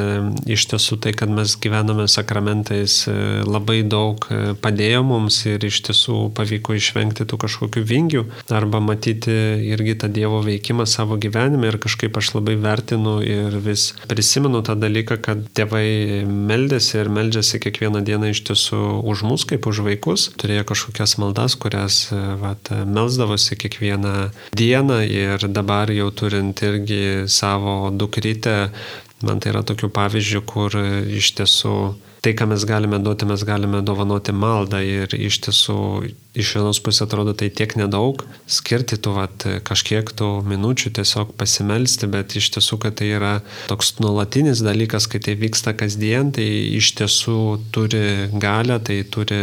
iš 0.49 0.65
tiesų 0.71 0.99
tai, 1.03 1.13
kad 1.17 1.29
mes 1.33 1.53
gyvename 1.61 2.07
sakramentais, 2.09 3.03
e, 3.09 3.15
labai 3.45 3.81
daug 3.85 4.25
e, 4.33 4.55
padėjo 4.59 5.03
mums 5.05 5.41
ir 5.49 5.65
iš 5.69 5.81
tiesų 5.89 6.17
pavyko 6.37 6.77
išvengti 6.79 7.27
tų 7.29 7.39
kažkokių 7.45 7.85
vingių 7.85 8.25
arba 8.49 8.81
matyti 8.83 9.35
irgi 9.69 9.97
tą 10.01 10.09
Dievo 10.09 10.41
veikimą 10.43 10.87
savo 10.89 11.19
gyvenime 11.21 11.69
ir 11.69 11.77
kažkaip 11.81 12.17
aš 12.17 12.33
labai 12.39 12.57
vertinu 12.59 13.19
ir 13.21 13.59
vis 13.63 13.91
prisimenu 14.09 14.63
tą 14.65 14.73
dalyką, 14.79 15.19
kad 15.21 15.45
tėvai 15.55 16.25
meldėsi 16.25 16.97
ir 16.99 17.11
meldžiasi 17.13 17.61
kiekvieną 17.61 18.01
dieną 18.07 18.33
iš 18.33 18.43
tiesų 18.49 18.81
už 19.05 19.23
mus 19.29 19.45
kaip 19.49 19.69
už 19.69 19.83
vaikus, 19.85 20.29
turėjo 20.41 20.65
kažkokias 20.73 21.17
maldas, 21.21 21.55
kurias 21.59 21.98
vat, 22.41 22.71
melsdavosi 22.85 23.57
kiekvieną 23.59 24.13
dieną 24.57 24.99
ir 25.05 25.47
dabar 25.49 25.91
jau 25.93 26.09
turint 26.11 26.61
irgi 26.65 27.27
savo 27.27 27.91
dukrytę, 27.91 28.69
man 29.25 29.39
tai 29.39 29.53
yra 29.53 29.63
tokių 29.67 29.91
pavyzdžių, 29.95 30.43
kur 30.47 30.77
iš 31.19 31.33
tiesų 31.39 31.75
tai, 32.23 32.33
ką 32.37 32.49
mes 32.51 32.65
galime 32.67 32.99
duoti, 33.03 33.27
mes 33.29 33.43
galime 33.47 33.83
dovanoti 33.85 34.35
maldą 34.35 34.81
ir 34.83 35.15
iš 35.15 35.41
tiesų 35.47 35.79
iš 36.37 36.51
vienos 36.57 36.79
pusės 36.83 37.07
atrodo 37.07 37.33
tai 37.37 37.49
tiek 37.53 37.73
nedaug, 37.79 38.21
skirti 38.49 38.99
tų 39.01 39.13
vat, 39.15 39.45
kažkiek 39.65 40.11
tų 40.19 40.29
minučių 40.47 40.91
tiesiog 40.99 41.33
pasimelsti, 41.39 42.09
bet 42.11 42.35
iš 42.37 42.51
tiesų, 42.55 42.79
kad 42.83 42.99
tai 43.01 43.09
yra 43.17 43.33
toks 43.71 43.95
nuolatinis 44.03 44.61
dalykas, 44.65 45.09
kai 45.09 45.21
tai 45.25 45.35
vyksta 45.39 45.73
kasdien, 45.77 46.31
tai 46.35 46.45
iš 46.77 46.91
tiesų 46.99 47.39
turi 47.73 48.29
galę, 48.37 48.79
tai 48.85 49.01
turi 49.09 49.41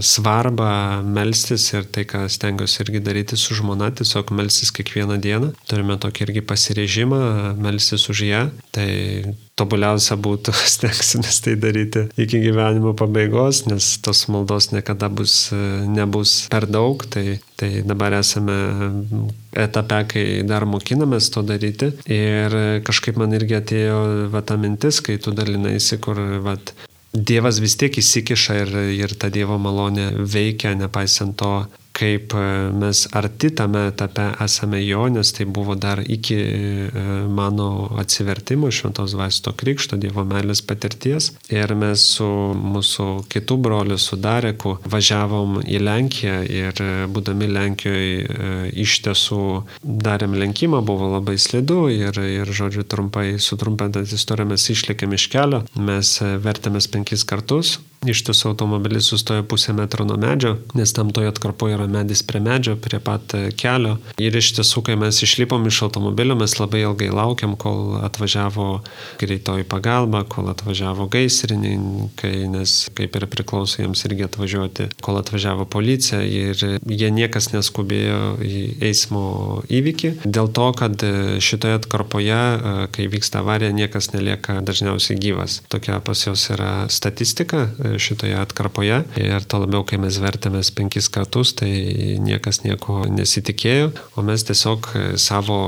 svarbą 0.00 1.02
melstis 1.04 1.68
ir 1.74 1.86
tai, 1.92 2.06
ką 2.08 2.24
stengiuosi 2.32 2.82
irgi 2.86 3.04
daryti 3.04 3.38
su 3.40 3.58
žmona, 3.58 3.92
tiesiog 3.92 4.32
melstis 4.34 4.72
kiekvieną 4.74 5.20
dieną. 5.22 5.52
Turime 5.68 5.98
tokį 6.00 6.28
irgi 6.28 6.46
pasirežimą, 6.48 7.22
melstis 7.60 8.08
už 8.08 8.26
ją. 8.28 8.44
Tai 8.72 8.90
tobuliausia 9.60 10.16
būtų 10.20 10.54
stengsimės 10.74 11.42
tai 11.44 11.56
daryti 11.60 12.06
iki 12.20 12.40
gyvenimo 12.42 12.94
pabaigos, 12.98 13.64
nes 13.68 13.94
tos 14.04 14.26
maldos 14.32 14.70
niekada 14.72 15.10
bus, 15.12 15.50
nebus 15.52 16.12
bus 16.12 16.34
per 16.52 16.66
daug, 16.70 17.02
tai, 17.10 17.40
tai 17.56 17.82
dabar 17.86 18.18
esame 18.18 18.56
etape, 19.52 20.00
kai 20.12 20.24
dar 20.48 20.66
mokinamės 20.68 21.30
to 21.34 21.42
daryti. 21.46 21.92
Ir 22.10 22.56
kažkaip 22.86 23.18
man 23.20 23.34
irgi 23.36 23.58
atėjo 23.58 24.00
va, 24.32 24.44
ta 24.46 24.58
mintis, 24.60 25.02
kai 25.04 25.18
tu 25.22 25.34
dalinaisi, 25.36 26.00
kur 26.02 26.20
va, 26.44 26.56
Dievas 27.12 27.58
vis 27.60 27.74
tiek 27.76 27.92
įsikiša 28.00 28.54
ir, 28.62 28.70
ir 28.96 29.12
ta 29.20 29.28
Dievo 29.28 29.58
malonė 29.60 30.06
veikia, 30.16 30.72
nepaisant 30.80 31.36
to, 31.36 31.50
kaip 31.92 32.34
e, 32.34 32.44
mes 32.72 33.04
arti 33.12 33.50
tame 33.54 33.86
etape 33.90 34.28
esame 34.44 34.80
jo, 34.84 35.06
nes 35.12 35.32
tai 35.36 35.46
buvo 35.46 35.74
dar 35.74 36.02
iki 36.02 36.36
e, 36.36 37.04
mano 37.28 37.68
atsivertimo 38.00 38.70
šventos 38.70 39.14
vaisto 39.18 39.52
krikšto 39.52 39.98
Dievo 40.00 40.24
meilės 40.28 40.62
patirties. 40.66 41.32
Ir 41.52 41.74
mes 41.78 42.04
su 42.16 42.28
mūsų 42.56 43.08
kitų 43.32 43.58
broliu, 43.66 43.98
su 44.00 44.16
Dareku, 44.20 44.76
važiavom 44.88 45.60
į 45.62 45.82
Lenkiją 45.82 46.38
ir 46.48 46.82
e, 46.82 46.90
būdami 47.12 47.50
Lenkijoje 47.52 48.72
iš 48.82 48.98
tiesų 49.04 49.42
darėm 49.82 50.36
lenkimą, 50.38 50.82
buvo 50.86 51.10
labai 51.12 51.36
slidu 51.40 51.86
ir, 51.92 52.16
ir 52.16 52.48
žodžiu, 52.48 52.84
trumpai 52.88 53.36
sutrumpintant 53.42 54.12
istoriją 54.16 54.52
mes 54.52 54.68
išlikėm 54.74 55.16
iš 55.16 55.28
kelio, 55.32 55.62
mes 55.76 56.16
vertėmės 56.44 56.88
penkis 56.92 57.26
kartus, 57.28 57.76
Iš 58.02 58.24
tiesų 58.26 58.48
automobilis 58.50 59.06
sustojo 59.12 59.44
pusę 59.46 59.70
metro 59.78 60.02
nuo 60.02 60.16
medžio, 60.18 60.56
nes 60.74 60.90
tam 60.90 61.12
toje 61.14 61.30
atkarpoje 61.30 61.76
yra 61.76 61.86
medis 61.86 62.24
prie 62.26 62.40
medžio, 62.42 62.74
prie 62.74 62.98
pat 62.98 63.34
e, 63.38 63.52
kelio. 63.54 63.92
Ir 64.18 64.34
iš 64.34 64.48
tiesų, 64.56 64.82
kai 64.88 64.96
mes 64.98 65.20
išlipom 65.22 65.68
iš 65.70 65.84
automobilio, 65.86 66.34
mes 66.38 66.56
labai 66.58 66.80
ilgai 66.82 67.12
laukiam, 67.14 67.54
kol 67.54 68.00
atvažiavo 68.02 68.66
greitoji 69.22 69.66
pagalba, 69.70 70.24
kol 70.26 70.50
atvažiavo 70.50 71.06
gaisrininkai, 71.12 72.32
nes 72.50 72.74
kaip 72.98 73.20
ir 73.20 73.28
priklauso 73.30 73.84
jiems 73.84 74.02
irgi 74.08 74.26
atvažiuoti, 74.26 74.88
kol 75.04 75.20
atvažiavo 75.22 75.68
policija 75.70 76.24
ir 76.26 76.58
jie 76.58 77.12
niekas 77.14 77.52
neskubėjo 77.54 78.34
į 78.42 78.64
eismo 78.82 79.62
įvykį. 79.70 80.12
Dėl 80.26 80.50
to, 80.50 80.66
kad 80.78 81.06
e, 81.06 81.38
šitoje 81.38 81.78
atkarpoje, 81.78 82.34
e, 82.34 82.74
kai 82.98 83.06
vyksta 83.14 83.44
avarija, 83.44 83.70
niekas 83.78 84.10
nelieka 84.10 84.58
dažniausiai 84.66 85.22
gyvas. 85.22 85.60
Tokia 85.70 86.02
pas 86.02 86.26
jos 86.26 86.50
yra 86.50 86.74
statistika 86.90 87.68
šitoje 87.98 88.36
atkarpoje. 88.38 89.02
Ir 89.20 89.44
to 89.48 89.62
labiau, 89.62 89.84
kai 89.86 89.98
mes 90.02 90.18
vertėmės 90.22 90.72
penkis 90.76 91.08
kartus, 91.12 91.54
tai 91.58 91.70
niekas 92.22 92.62
nieko 92.64 93.02
nesitikėjo, 93.10 93.90
o 94.16 94.24
mes 94.26 94.44
tiesiog 94.48 94.88
savo 95.20 95.58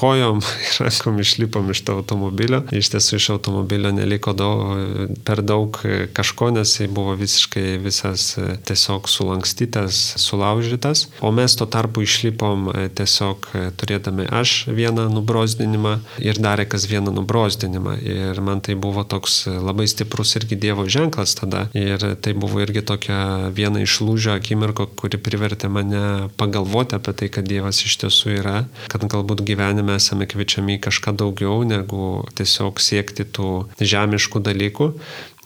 kojom 0.00 0.42
ir 0.66 0.80
rankom 0.84 1.20
išlipom 1.22 1.70
iš 1.74 1.84
to 1.86 1.98
automobilio. 2.00 2.62
Iš 2.74 2.92
tiesų 2.94 3.18
iš 3.18 3.30
automobilio 3.36 3.92
neliko 3.94 4.34
daug, 4.36 5.14
per 5.26 5.42
daug 5.46 5.78
kažko, 6.16 6.50
nes 6.56 6.74
jis 6.78 6.90
buvo 6.92 7.14
visiškai 7.18 7.78
visas 7.82 8.30
tiesiog 8.68 9.08
sulankstytas, 9.10 10.00
sulaužytas. 10.20 11.08
O 11.20 11.32
mes 11.34 11.56
tuo 11.58 11.68
tarpu 11.70 12.04
išlipom 12.06 12.70
tiesiog 12.98 13.50
turėdami 13.80 14.28
aš 14.30 14.68
vieną 14.72 15.08
nubrozdinimą 15.12 15.98
ir 16.22 16.40
darė 16.42 16.68
kas 16.70 16.86
vieną 16.90 17.12
nubrozdinimą. 17.16 17.98
Ir 18.02 18.40
man 18.44 18.62
tai 18.64 18.76
buvo 18.78 19.04
toks 19.04 19.46
labai 19.48 19.88
stiprus 19.90 20.36
irgi 20.38 20.58
Dievo 20.58 20.86
ženklas 20.88 21.36
tada, 21.38 21.67
Ir 21.76 22.02
tai 22.22 22.32
buvo 22.38 22.62
irgi 22.62 22.82
tokia 22.86 23.50
viena 23.54 23.82
iš 23.84 23.98
lūžio 24.04 24.36
akimirko, 24.38 24.88
kuri 24.98 25.20
privertė 25.20 25.70
mane 25.72 26.28
pagalvoti 26.40 26.96
apie 26.98 27.14
tai, 27.18 27.30
kad 27.32 27.48
Dievas 27.48 27.82
iš 27.84 27.98
tiesų 28.04 28.34
yra, 28.38 28.58
kad 28.92 29.04
galbūt 29.08 29.44
gyvenime 29.48 29.98
esame 29.98 30.28
kviečiami 30.30 30.78
kažką 30.84 31.16
daugiau 31.18 31.64
negu 31.68 32.24
tiesiog 32.38 32.80
siekti 32.82 33.28
tų 33.28 33.50
žemiškų 33.80 34.44
dalykų, 34.48 34.92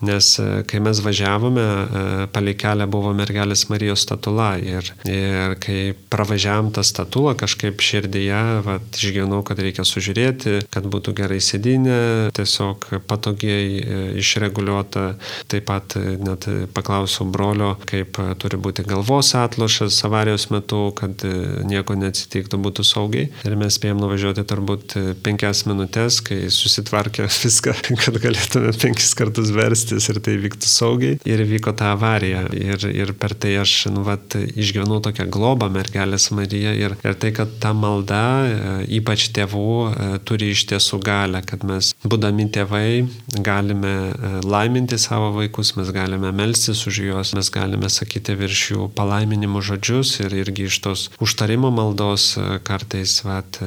Nes 0.03 0.27
e, 0.39 0.63
kai 0.67 0.81
mes 0.83 0.99
važiavome, 1.03 1.63
e, 1.63 2.25
palei 2.33 2.55
kelią 2.59 2.87
buvo 2.91 3.13
mergelės 3.15 3.67
Marijos 3.71 4.03
statula 4.03 4.53
ir, 4.59 4.89
ir 5.07 5.55
kai 5.63 5.93
pravažiavam 6.11 6.71
tą 6.75 6.83
statulą 6.85 7.35
kažkaip 7.39 7.81
širdyje, 7.83 8.41
vat, 8.65 8.99
išgyvenau, 8.99 9.41
kad 9.47 9.61
reikia 9.63 9.85
sužiūrėti, 9.87 10.59
kad 10.73 10.87
būtų 10.91 11.15
gerai 11.17 11.39
sėdinė, 11.43 11.99
tiesiog 12.35 12.89
patogiai 13.07 13.79
e, 13.79 14.01
išreguliuota. 14.19 15.05
Taip 15.51 15.67
pat 15.69 15.95
net 15.97 16.45
paklausiau 16.75 17.29
brolio, 17.31 17.73
kaip 17.87 18.19
turi 18.41 18.59
būti 18.59 18.83
galvos 18.87 19.31
atlošas 19.39 20.01
avarijos 20.07 20.49
metu, 20.51 20.81
kad 20.97 21.23
nieko 21.63 21.95
neatsitiktų, 21.99 22.59
būtų 22.65 22.85
saugiai. 22.87 23.29
Ir 23.47 23.55
mes 23.59 23.77
spėjom 23.79 24.01
nuvažiuoti 24.03 24.43
turbūt 24.49 24.97
penkias 25.23 25.63
minutės, 25.69 26.19
kai 26.25 26.41
susitvarkė 26.51 27.29
viską, 27.45 27.77
kad 28.03 28.19
galėtume 28.23 28.73
penkis 28.83 29.15
kartus 29.17 29.53
versti 29.55 29.92
keistis 29.93 30.09
ir 30.09 30.19
tai 30.23 30.37
vyktų 30.41 30.69
saugiai. 30.69 31.17
Ir 31.25 31.43
vyko 31.45 31.73
ta 31.75 31.93
avarija. 31.93 32.47
Ir, 32.53 32.79
ir 32.89 33.13
per 33.13 33.33
tai 33.33 33.57
aš, 33.61 33.87
nu, 33.93 34.03
vat, 34.03 34.35
išgyvenau 34.35 35.01
tokią 35.03 35.27
globą 35.29 35.69
mergelės 35.69 36.31
Mariją. 36.31 36.73
Ir, 36.73 36.95
ir 37.03 37.15
tai, 37.15 37.31
kad 37.31 37.49
ta 37.59 37.73
malda, 37.73 38.23
e, 38.45 38.85
ypač 38.97 39.29
tėvų, 39.33 39.93
e, 39.93 40.19
turi 40.25 40.51
iš 40.53 40.65
tiesų 40.71 40.99
galę, 41.03 41.43
kad 41.45 41.63
mes, 41.63 41.93
būdami 42.03 42.49
tėvai, 42.53 43.07
galime 43.39 43.93
e, 44.11 44.33
laiminti 44.45 44.97
savo 44.97 45.31
vaikus, 45.37 45.75
mes 45.77 45.91
galime 45.93 46.31
melstis 46.31 46.85
už 46.87 47.01
juos, 47.07 47.33
mes 47.37 47.49
galime 47.53 47.89
sakyti 47.89 48.35
virš 48.37 48.63
jų 48.73 48.87
palaiminimų 48.97 49.61
žodžius 49.61 50.19
ir 50.23 50.33
irgi 50.43 50.69
iš 50.69 50.79
tos 50.83 51.09
užtarimo 51.23 51.71
maldos 51.73 52.33
kartais, 52.65 53.21
vat, 53.25 53.61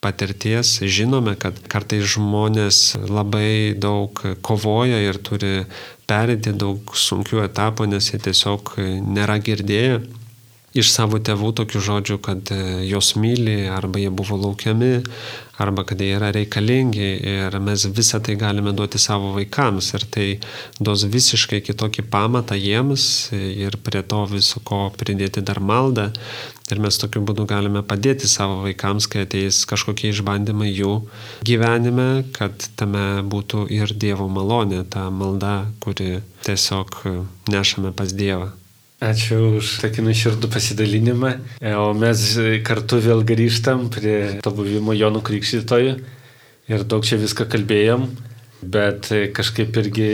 patirties 0.00 0.78
žinome, 0.86 1.34
kad 1.40 1.58
kartais 1.70 2.06
žmonės 2.14 2.96
labai 3.08 3.74
daug 3.74 4.14
kovoja 4.46 5.00
ir 5.02 5.18
turi 5.18 5.64
perėti 6.08 6.54
daug 6.54 6.94
sunkių 6.94 7.42
etapų, 7.48 7.88
nes 7.90 8.12
jie 8.12 8.22
tiesiog 8.28 8.76
nėra 9.04 9.40
girdėję 9.42 10.00
iš 10.76 10.90
savo 10.92 11.18
tėvų 11.22 11.52
tokių 11.62 11.80
žodžių, 11.84 12.16
kad 12.24 12.50
e, 12.52 12.58
jos 12.88 13.14
myli, 13.16 13.68
arba 13.72 14.00
jie 14.02 14.10
buvo 14.12 14.36
laukiami, 14.36 15.00
arba 15.58 15.84
kad 15.88 16.00
jie 16.00 16.12
yra 16.14 16.28
reikalingi 16.34 17.08
ir 17.32 17.56
mes 17.64 17.86
visą 17.96 18.20
tai 18.24 18.36
galime 18.38 18.74
duoti 18.76 19.00
savo 19.00 19.32
vaikams 19.36 19.88
ir 19.96 20.04
tai 20.12 20.26
duos 20.78 21.06
visiškai 21.08 21.62
kitokį 21.66 22.04
pamatą 22.12 22.58
jiems 22.58 23.32
ir 23.32 23.78
prie 23.82 24.04
to 24.06 24.22
viso 24.30 24.62
ko 24.64 24.86
pridėti 24.94 25.42
dar 25.42 25.60
maldą. 25.60 26.10
Ir 26.68 26.82
mes 26.84 27.00
tokiu 27.00 27.22
būdu 27.24 27.46
galime 27.48 27.80
padėti 27.80 28.28
savo 28.28 28.60
vaikams, 28.66 29.08
kai 29.08 29.24
ateis 29.24 29.62
kažkokie 29.70 30.12
išbandymai 30.12 30.68
jų 30.68 30.98
gyvenime, 31.48 32.28
kad 32.36 32.68
tame 32.76 33.24
būtų 33.24 33.64
ir 33.72 33.96
Dievo 33.96 34.28
malonė, 34.28 34.84
ta 34.84 35.08
malda, 35.08 35.72
kuri 35.80 36.20
tiesiog 36.44 37.00
nešame 37.48 37.96
pas 37.96 38.12
Dievą. 38.12 38.57
Ačiū 38.98 39.60
už 39.60 39.76
tokį 39.78 40.02
nuširdų 40.08 40.48
pasidalinimą. 40.50 41.30
E, 41.62 41.70
o 41.78 41.92
mes 41.94 42.22
kartu 42.66 42.98
vėl 42.98 43.22
grįžtam 43.22 43.86
prie 43.94 44.40
to 44.42 44.50
buvimo 44.50 44.96
Jonų 44.96 45.22
Krikštytojų 45.22 45.92
ir 46.68 46.82
daug 46.82 47.06
čia 47.06 47.20
viską 47.20 47.46
kalbėjom, 47.52 48.08
bet 48.66 49.06
kažkaip 49.36 49.78
irgi 49.78 50.10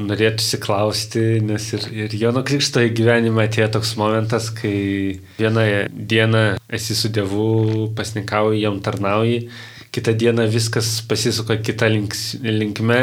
norėtųsi 0.00 0.58
klausti, 0.62 1.24
nes 1.44 1.66
ir, 1.76 1.86
ir 2.06 2.16
Jono 2.16 2.40
Krikšto 2.46 2.82
į 2.86 2.92
gyvenimą 2.96 3.44
atėjo 3.44 3.68
toks 3.76 3.94
momentas, 4.00 4.48
kai 4.54 5.20
vieną 5.38 5.66
dieną 5.92 6.44
esi 6.72 6.96
su 6.96 7.10
Dievu, 7.12 7.90
pasnikauji, 7.98 8.62
jam 8.64 8.80
tarnauji, 8.80 9.48
kitą 9.92 10.14
dieną 10.16 10.48
viskas 10.50 11.00
pasisuka 11.04 11.58
kitą 11.60 11.90
linkme, 11.92 13.00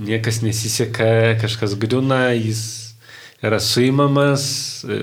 niekas 0.00 0.40
nesiseka, 0.46 1.36
kažkas 1.42 1.76
griūna, 1.76 2.30
jis 2.38 2.89
yra 3.44 3.60
suimamas, 3.62 4.44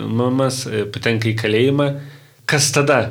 mamas, 0.07 0.65
patenka 0.93 1.31
į 1.31 1.37
kalėjimą. 1.39 1.89
Kas 2.47 2.71
tada? 2.75 3.07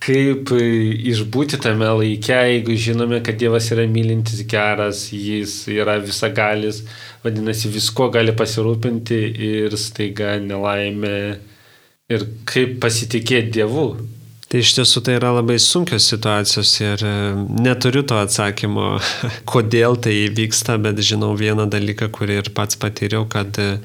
kaip 0.00 0.48
išbūti 0.56 1.58
tame 1.60 1.88
laike, 1.98 2.32
jeigu 2.32 2.76
žinome, 2.80 3.20
kad 3.24 3.36
Dievas 3.40 3.68
yra 3.74 3.84
mylintis 3.84 4.40
geras, 4.48 5.10
jis 5.12 5.66
yra 5.68 5.98
visagalis, 6.00 6.82
vadinasi, 7.24 7.68
visko 7.74 8.08
gali 8.14 8.32
pasirūpinti 8.36 9.20
ir 9.50 9.76
staiga 9.76 10.38
nelaimė 10.40 11.18
ir 12.10 12.26
kaip 12.48 12.78
pasitikėti 12.82 13.52
Dievu. 13.60 13.90
Tai 14.50 14.58
iš 14.64 14.72
tiesų 14.80 15.04
tai 15.06 15.14
yra 15.14 15.30
labai 15.36 15.60
sunkios 15.62 16.08
situacijos 16.10 16.72
ir 16.82 17.04
e, 17.06 17.12
neturiu 17.62 18.00
to 18.02 18.16
atsakymo, 18.18 18.96
kodėl 19.52 19.94
tai 20.02 20.16
vyksta, 20.34 20.74
bet 20.82 20.98
žinau 21.06 21.36
vieną 21.38 21.68
dalyką, 21.70 22.08
kurį 22.16 22.40
ir 22.40 22.50
pats 22.56 22.80
patyriau, 22.80 23.28
kad 23.30 23.60
e, 23.62 23.76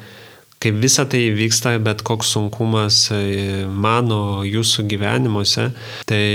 kai 0.65 0.73
visa 0.81 1.05
tai 1.05 1.27
vyksta, 1.37 1.75
bet 1.85 2.01
koks 2.05 2.31
sunkumas 2.33 3.03
e, 3.13 3.65
mano, 3.69 4.41
jūsų 4.47 4.87
gyvenimuose, 4.89 5.69
tai 6.09 6.25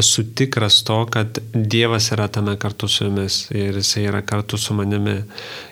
esu 0.00 0.24
tikras 0.36 0.80
to, 0.86 0.98
kad 1.12 1.38
Dievas 1.54 2.10
yra 2.14 2.28
tame 2.32 2.56
kartu 2.60 2.88
su 2.88 3.06
jumis 3.06 3.42
ir 3.54 3.78
Jisai 3.80 4.06
yra 4.10 4.22
kartu 4.26 4.58
su 4.58 4.74
manimi. 4.74 5.20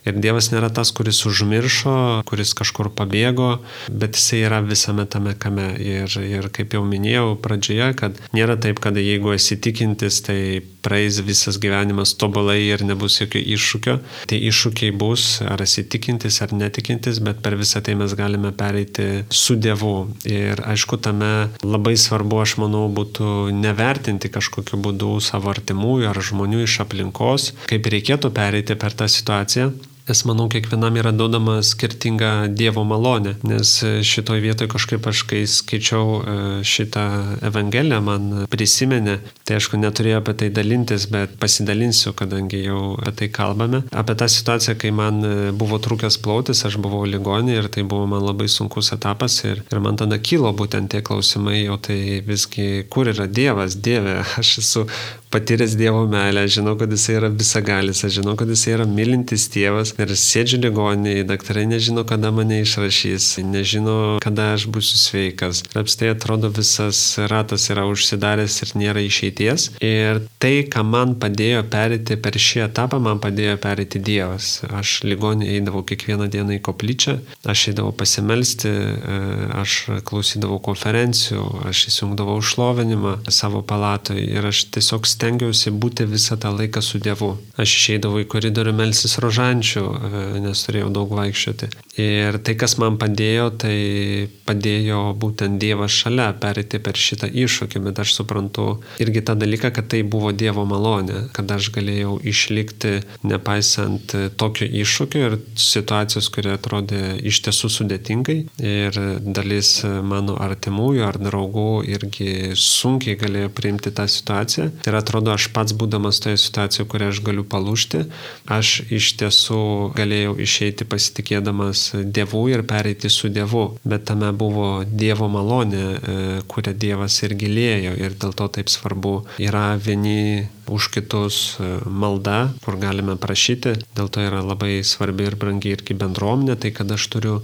Ir 0.09 0.21
Dievas 0.23 0.51
nėra 0.53 0.71
tas, 0.75 0.93
kuris 0.95 1.25
užmiršo, 1.29 1.97
kuris 2.29 2.55
kažkur 2.59 2.93
pabėgo, 2.97 3.59
bet 3.91 4.17
Jisai 4.19 4.45
yra 4.47 4.62
visame 4.64 5.07
tame 5.11 5.35
kame. 5.38 5.71
Ir, 5.79 6.12
ir 6.25 6.49
kaip 6.55 6.77
jau 6.77 6.85
minėjau 6.87 7.37
pradžioje, 7.43 7.93
kad 7.99 8.19
nėra 8.37 8.59
taip, 8.61 8.81
kad 8.85 8.97
jeigu 8.99 9.35
esi 9.35 9.59
tikintis, 9.61 10.23
tai 10.27 10.38
praeis 10.85 11.21
visas 11.25 11.59
gyvenimas 11.61 12.14
tobulai 12.19 12.61
ir 12.69 12.85
nebus 12.87 13.19
jokio 13.21 13.41
iššūkio. 13.57 13.97
Tai 14.31 14.38
iššūkiai 14.51 14.95
bus, 14.97 15.27
ar 15.45 15.62
esi 15.64 15.85
tikintis 15.85 16.41
ar 16.45 16.55
netikintis, 16.57 17.21
bet 17.25 17.43
per 17.45 17.59
visą 17.61 17.83
tai 17.85 17.97
mes 17.99 18.14
galime 18.19 18.53
pereiti 18.57 19.25
su 19.31 19.59
Dievu. 19.59 20.09
Ir 20.29 20.62
aišku, 20.64 21.01
tame 21.05 21.49
labai 21.64 21.97
svarbu, 22.01 22.43
aš 22.43 22.57
manau, 22.62 22.87
būtų 22.93 23.53
nevertinti 23.55 24.18
įvertinti 24.19 24.35
kažkokiu 24.35 24.79
būdu 24.83 25.21
savo 25.21 25.51
artimųjų 25.51 26.09
ar 26.11 26.19
žmonių 26.19 26.65
iš 26.67 26.81
aplinkos, 26.83 27.55
kaip 27.69 27.87
reikėtų 27.87 28.33
pereiti 28.35 28.75
per 28.77 28.93
tą 28.93 29.07
situaciją. 29.09 29.73
Nes 30.09 30.23
manau, 30.25 30.47
kiekvienam 30.49 30.97
yra 30.97 31.11
duodama 31.12 31.59
skirtinga 31.61 32.49
Dievo 32.49 32.81
malonė, 32.88 33.35
nes 33.44 33.75
šitoj 34.09 34.40
vietoje 34.40 34.71
kažkaip 34.73 35.05
aš, 35.11 35.21
kai 35.29 35.42
skaičiau 35.44 36.14
e, 36.16 36.37
šitą 36.64 37.05
Evangeliją, 37.44 37.99
man 38.07 38.47
prisimenė, 38.49 39.18
tai 39.44 39.59
aišku, 39.59 39.77
neturėjau 39.83 40.23
apie 40.23 40.35
tai 40.40 40.49
dalintis, 40.57 41.05
bet 41.12 41.37
pasidalinsiu, 41.42 42.14
kadangi 42.16 42.62
jau 42.64 42.94
apie 43.03 43.14
tai 43.21 43.29
kalbame. 43.37 43.83
Apie 43.92 44.16
tą 44.16 44.31
situaciją, 44.33 44.79
kai 44.81 44.94
man 44.97 45.21
e, 45.21 45.35
buvo 45.53 45.77
trūkęs 45.77 46.16
plautis, 46.25 46.64
aš 46.64 46.81
buvau 46.81 47.05
ligonė 47.05 47.59
ir 47.59 47.68
tai 47.77 47.85
buvo 47.85 48.09
man 48.09 48.25
labai 48.25 48.49
sunkus 48.49 48.94
etapas 48.97 49.42
ir, 49.44 49.61
ir 49.68 49.85
man 49.85 50.01
tada 50.01 50.16
kilo 50.16 50.55
būtent 50.57 50.88
tie 50.94 51.05
klausimai, 51.05 51.66
o 51.68 51.77
tai 51.77 52.23
visgi, 52.25 52.87
kur 52.88 53.12
yra 53.12 53.29
Dievas, 53.29 53.77
Dieve, 53.77 54.23
aš 54.40 54.57
esu 54.64 54.88
patyręs 55.31 55.77
Dievo 55.77 56.07
meilę, 56.07 56.49
žinau, 56.49 56.77
kad 56.81 56.93
jis 56.93 57.09
yra 57.12 57.29
visagalis, 57.29 58.01
aš 58.05 58.19
žinau, 58.21 58.35
kad 58.38 58.49
jis 58.49 58.64
yra 58.73 58.87
mylintis 58.88 59.49
tėvas 59.53 59.93
ir 60.01 60.12
sėdžiu 60.17 60.61
ligoninėje, 60.62 61.27
daktarai 61.29 61.67
nežino, 61.69 62.05
kada 62.09 62.31
mane 62.33 62.62
išrašys, 62.64 63.27
nežino, 63.45 63.99
kada 64.25 64.55
aš 64.57 64.69
būsiu 64.73 65.01
sveikas. 65.01 65.62
Ir 65.69 65.83
apstai 65.83 66.12
atrodo 66.14 66.51
visas 66.55 67.01
ratas 67.31 67.69
yra 67.73 67.85
užsidaręs 67.91 68.57
ir 68.64 68.73
nėra 68.81 69.05
išeities. 69.05 69.69
Ir 69.85 70.23
tai, 70.41 70.64
ką 70.73 70.85
man 70.87 71.14
padėjo 71.21 71.64
perėti 71.69 72.17
per 72.23 72.38
šį 72.41 72.64
etapą, 72.69 73.01
man 73.03 73.21
padėjo 73.23 73.59
perėti 73.61 74.01
Dievas. 74.01 74.62
Aš 74.81 75.03
ligoninėje 75.05 75.61
eidavau 75.61 75.85
kiekvieną 75.88 76.31
dieną 76.33 76.57
į 76.57 76.62
koplyčią, 76.64 77.19
aš 77.49 77.67
eidavau 77.73 77.93
pasimelsti, 77.97 78.71
e, 78.71 79.21
aš 79.61 79.77
klausydavau 80.09 80.61
konferencijų, 80.64 81.45
aš 81.69 81.85
įsijungdavau 81.93 82.38
užlovinimą 82.41 83.19
savo 83.35 83.62
palatoje 83.67 84.25
ir 84.25 84.49
aš 84.49 84.64
tiesiog 84.75 85.07
stengiausi 85.19 85.73
būti 85.75 86.07
visą 86.07 86.39
tą 86.39 86.53
laiką 86.55 86.83
su 86.85 87.01
Dievu. 87.03 87.33
Aš 87.59 87.75
išeidavau 87.81 88.23
į 88.23 88.29
koridorių 88.31 88.75
melsis 88.79 89.19
rožančių, 89.23 89.85
e, 89.85 90.25
nes 90.45 90.63
turėjau 90.67 90.93
daug 90.95 91.15
vaikščioti. 91.19 91.73
Ir 91.99 92.37
tai, 92.47 92.55
kas 92.55 92.77
man 92.79 92.95
padėjo, 93.01 93.49
tai 93.59 94.29
padėjo 94.47 95.01
būtent 95.19 95.59
Dievas 95.59 95.91
šalia 95.91 96.29
perėti 96.39 96.79
per 96.79 96.95
šitą 96.95 97.27
iššūkį, 97.27 97.81
bet 97.89 97.99
aš 97.99 98.13
suprantu 98.21 98.67
irgi 99.03 99.25
tą 99.27 99.35
dalyką, 99.39 99.73
kad 99.75 99.89
tai 99.91 100.05
buvo 100.07 100.31
Dievo 100.31 100.63
malonė, 100.69 101.25
kad 101.35 101.51
aš 101.51 101.73
galėjau 101.75 102.21
išlikti 102.23 103.01
nepaisant 103.27 104.15
tokio 104.39 104.69
iššūkio 104.83 105.25
ir 105.27 105.37
situacijos, 105.59 106.29
kurie 106.31 106.53
atrodė 106.55 107.17
iš 107.27 107.41
tiesų 107.49 107.73
sudėtingai. 107.81 108.39
Ir 108.63 109.01
dalis 109.27 109.73
mano 109.83 110.39
artimųjų 110.39 111.03
ar 111.09 111.19
draugų 111.19 111.83
irgi 111.91 112.55
sunkiai 112.55 113.19
galėjo 113.19 113.51
priimti 113.59 113.91
tą 113.91 114.07
situaciją. 114.07 114.71
Yra 114.87 115.03
atrodo, 115.03 115.35
aš 115.35 115.51
pats 115.57 115.75
būdamas 115.75 116.23
toje 116.23 116.39
situacijoje, 116.45 116.87
kurioje 116.95 117.17
aš 117.17 117.25
galiu 117.27 117.49
palūšti, 117.49 118.07
aš 118.55 118.75
iš 118.87 119.13
tiesų 119.19 119.61
galėjau 119.99 120.39
išeiti 120.47 120.87
pasitikėdamas 120.87 121.88
Dievu 121.94 122.44
ir 122.53 122.64
pereiti 122.68 123.11
su 123.11 123.29
Dievu. 123.33 123.79
Bet 123.85 124.07
tame 124.11 124.31
buvo 124.33 124.85
Dievo 124.85 125.29
malonė, 125.33 125.85
e, 125.85 126.18
kurią 126.51 126.74
Dievas 126.74 127.16
ir 127.22 127.35
gilėjo 127.38 127.96
ir 127.98 128.16
dėl 128.20 128.37
to 128.37 128.48
taip 128.59 128.70
svarbu 128.72 129.14
yra 129.38 129.72
vieni 129.77 130.48
už 130.68 130.90
kitus 130.92 131.57
e, 131.59 131.70
malda, 131.88 132.53
kur 132.64 132.79
galime 132.81 133.16
prašyti. 133.20 133.79
Dėl 133.96 134.12
to 134.12 134.22
yra 134.24 134.42
labai 134.44 134.81
svarbi 134.85 135.29
ir 135.29 135.38
brangi 135.40 135.74
irgi 135.77 135.96
bendruomenė, 135.98 136.59
tai 136.61 136.72
kad 136.77 136.92
aš 136.92 137.09
turiu, 137.14 137.37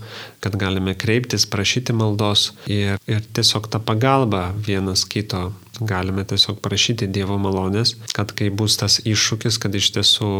kad 0.44 0.56
galime 0.60 0.94
kreiptis, 0.94 1.48
prašyti 1.48 1.96
maldos 1.96 2.52
ir, 2.70 3.00
ir 3.08 3.24
tiesiog 3.36 3.70
tą 3.72 3.80
pagalbą 3.82 4.50
vienas 4.66 5.06
kito 5.08 5.50
galime 5.80 6.24
tiesiog 6.28 6.60
prašyti 6.62 7.08
Dievo 7.10 7.38
malonės, 7.40 7.96
kad 8.14 8.32
kai 8.36 8.50
bus 8.54 8.78
tas 8.78 9.00
iššūkis, 9.02 9.58
kad 9.62 9.74
iš 9.74 9.90
tiesų 9.96 10.30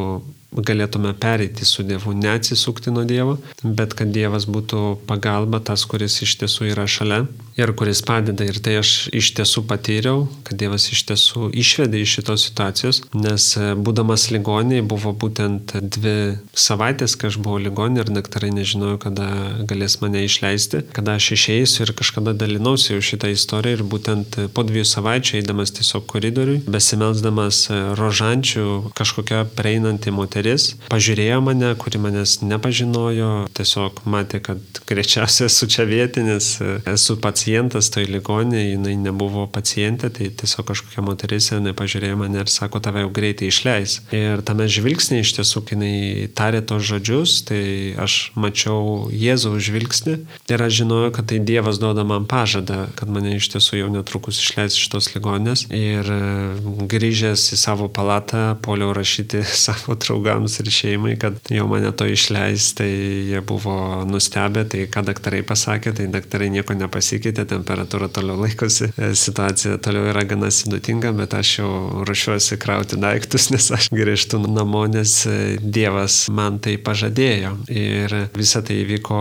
galėtume 0.54 1.14
pereiti 1.18 1.66
su 1.66 1.82
Dievu, 1.82 2.14
neatsisukti 2.14 2.92
nuo 2.94 3.04
Dievo, 3.08 3.38
bet 3.62 3.94
kad 3.98 4.12
Dievas 4.14 4.46
būtų 4.46 5.00
pagalba, 5.08 5.60
tas, 5.60 5.84
kuris 5.88 6.20
iš 6.22 6.36
tiesų 6.42 6.70
yra 6.70 6.86
šalia 6.90 7.24
ir 7.58 7.72
kuris 7.78 8.02
padeda. 8.06 8.46
Ir 8.46 8.58
tai 8.62 8.78
aš 8.80 9.08
iš 9.14 9.32
tiesų 9.38 9.64
patyriau, 9.70 10.26
kad 10.46 10.58
Dievas 10.60 10.86
iš 10.94 11.04
tiesų 11.10 11.50
išvedė 11.54 12.02
iš 12.02 12.18
šitos 12.18 12.46
situacijos, 12.48 13.02
nes 13.14 13.48
e, 13.58 13.72
būdamas 13.74 14.28
ligonį 14.34 14.82
buvo 14.90 15.14
būtent 15.14 15.74
dvi 15.82 16.38
savaitės, 16.54 17.16
kai 17.18 17.30
aš 17.32 17.40
buvau 17.42 17.60
ligonį 17.62 18.04
ir 18.04 18.12
daktarai 18.14 18.52
nežinojo, 18.54 19.00
kada 19.02 19.28
galės 19.66 19.98
mane 20.02 20.24
išleisti, 20.26 20.84
kada 20.94 21.18
aš 21.18 21.32
išeisiu 21.38 21.86
ir 21.86 21.94
kažkada 21.98 22.34
dalinausi 22.38 22.94
jau 22.94 23.02
šitą 23.02 23.32
istoriją 23.34 23.80
ir 23.80 23.84
būtent 23.94 24.38
po 24.54 24.66
dviejų 24.66 24.86
savaičių 24.90 25.38
eidamas 25.40 25.74
tiesiog 25.74 26.06
koridoriui, 26.10 26.62
besimelsdamas 26.70 27.64
e, 27.70 27.80
rožančių 27.98 28.94
kažkokia 28.98 29.44
prieinanti 29.58 30.14
moteris 30.14 30.43
moteris 30.44 30.74
pažiūrėjo 30.92 31.40
mane, 31.42 31.72
kuri 31.80 31.98
manęs 31.98 32.42
nepažinojo, 32.44 33.48
tiesiog 33.56 34.02
matė, 34.04 34.40
kad 34.44 34.58
greičiausiai 34.86 35.48
esu 35.48 35.66
čia 35.66 35.84
vietinis, 35.88 36.60
esu 36.86 37.16
pacientas 37.16 37.90
toj 37.90 38.06
ligonė, 38.12 38.74
jinai 38.74 38.94
nebuvo 39.00 39.46
pacientė, 39.48 40.10
tai 40.12 40.28
tiesiog 40.28 40.66
kažkokia 40.68 41.04
moteris, 41.04 41.50
jinai 41.50 41.74
pažiūrėjo 41.74 42.18
mane 42.20 42.42
ir 42.44 42.52
sako, 42.52 42.82
tave 42.84 43.04
jau 43.04 43.10
greitai 43.14 43.48
išleis. 43.48 44.02
Ir 44.12 44.44
tame 44.44 44.68
žvilgsnė 44.68 45.22
iš 45.22 45.34
tiesų, 45.38 45.64
kai 45.64 45.78
jinai 45.78 46.28
tarė 46.36 46.60
tos 46.62 46.84
žodžius, 46.84 47.40
tai 47.48 47.94
aš 47.96 48.32
mačiau 48.36 49.08
Jėzaus 49.14 49.64
žvilgsnį 49.64 50.18
ir 50.52 50.66
aš 50.66 50.80
žinojau, 50.82 51.14
kad 51.16 51.30
tai 51.32 51.40
Dievas 51.40 51.80
duoda 51.80 52.04
man 52.04 52.28
pažadą, 52.28 52.90
kad 52.98 53.10
mane 53.10 53.36
iš 53.38 53.50
tiesų 53.56 53.80
jau 53.80 53.90
netrukus 53.92 54.42
išleis 54.42 54.76
iš 54.76 54.90
tos 54.92 55.10
ligonės. 55.16 55.66
Ir 55.74 56.08
grįžęs 56.90 57.48
į 57.56 57.60
savo 57.60 57.88
palatą, 57.88 58.52
poliau 58.64 58.92
rašyti 58.96 59.42
savo 59.64 59.96
draugą 59.98 60.33
draugams 60.34 60.60
ir 60.60 60.70
šeimai, 60.70 61.16
kad 61.18 61.34
jau 61.50 61.66
mane 61.68 61.92
to 61.92 62.06
išleis, 62.06 62.74
tai 62.74 62.88
jie 63.30 63.40
buvo 63.40 64.04
nustebę, 64.06 64.64
tai 64.68 64.86
ką 64.90 65.04
daktarai 65.06 65.42
pasakė, 65.42 65.94
tai 65.94 66.06
daktarai 66.08 66.50
nieko 66.50 66.74
nepasikeitė, 66.74 67.44
temperatūra 67.46 68.08
toliau 68.08 68.40
laikosi, 68.42 68.90
e, 68.96 69.14
situacija 69.14 69.78
toliau 69.78 70.10
yra 70.10 70.24
gana 70.24 70.50
sudėtinga, 70.50 71.12
bet 71.16 71.34
aš 71.34 71.58
jau 71.60 71.70
ruošiuosi 72.06 72.58
krauti 72.58 72.98
daiktus, 73.00 73.50
nes 73.50 73.70
aš 73.70 73.90
grįžtu 73.92 74.40
namo, 74.44 74.86
nes 74.86 75.24
e, 75.26 75.58
Dievas 75.60 76.28
man 76.28 76.58
tai 76.58 76.76
pažadėjo. 76.78 77.54
Ir 77.70 78.14
visa 78.34 78.62
tai 78.64 78.80
įvyko 78.82 79.18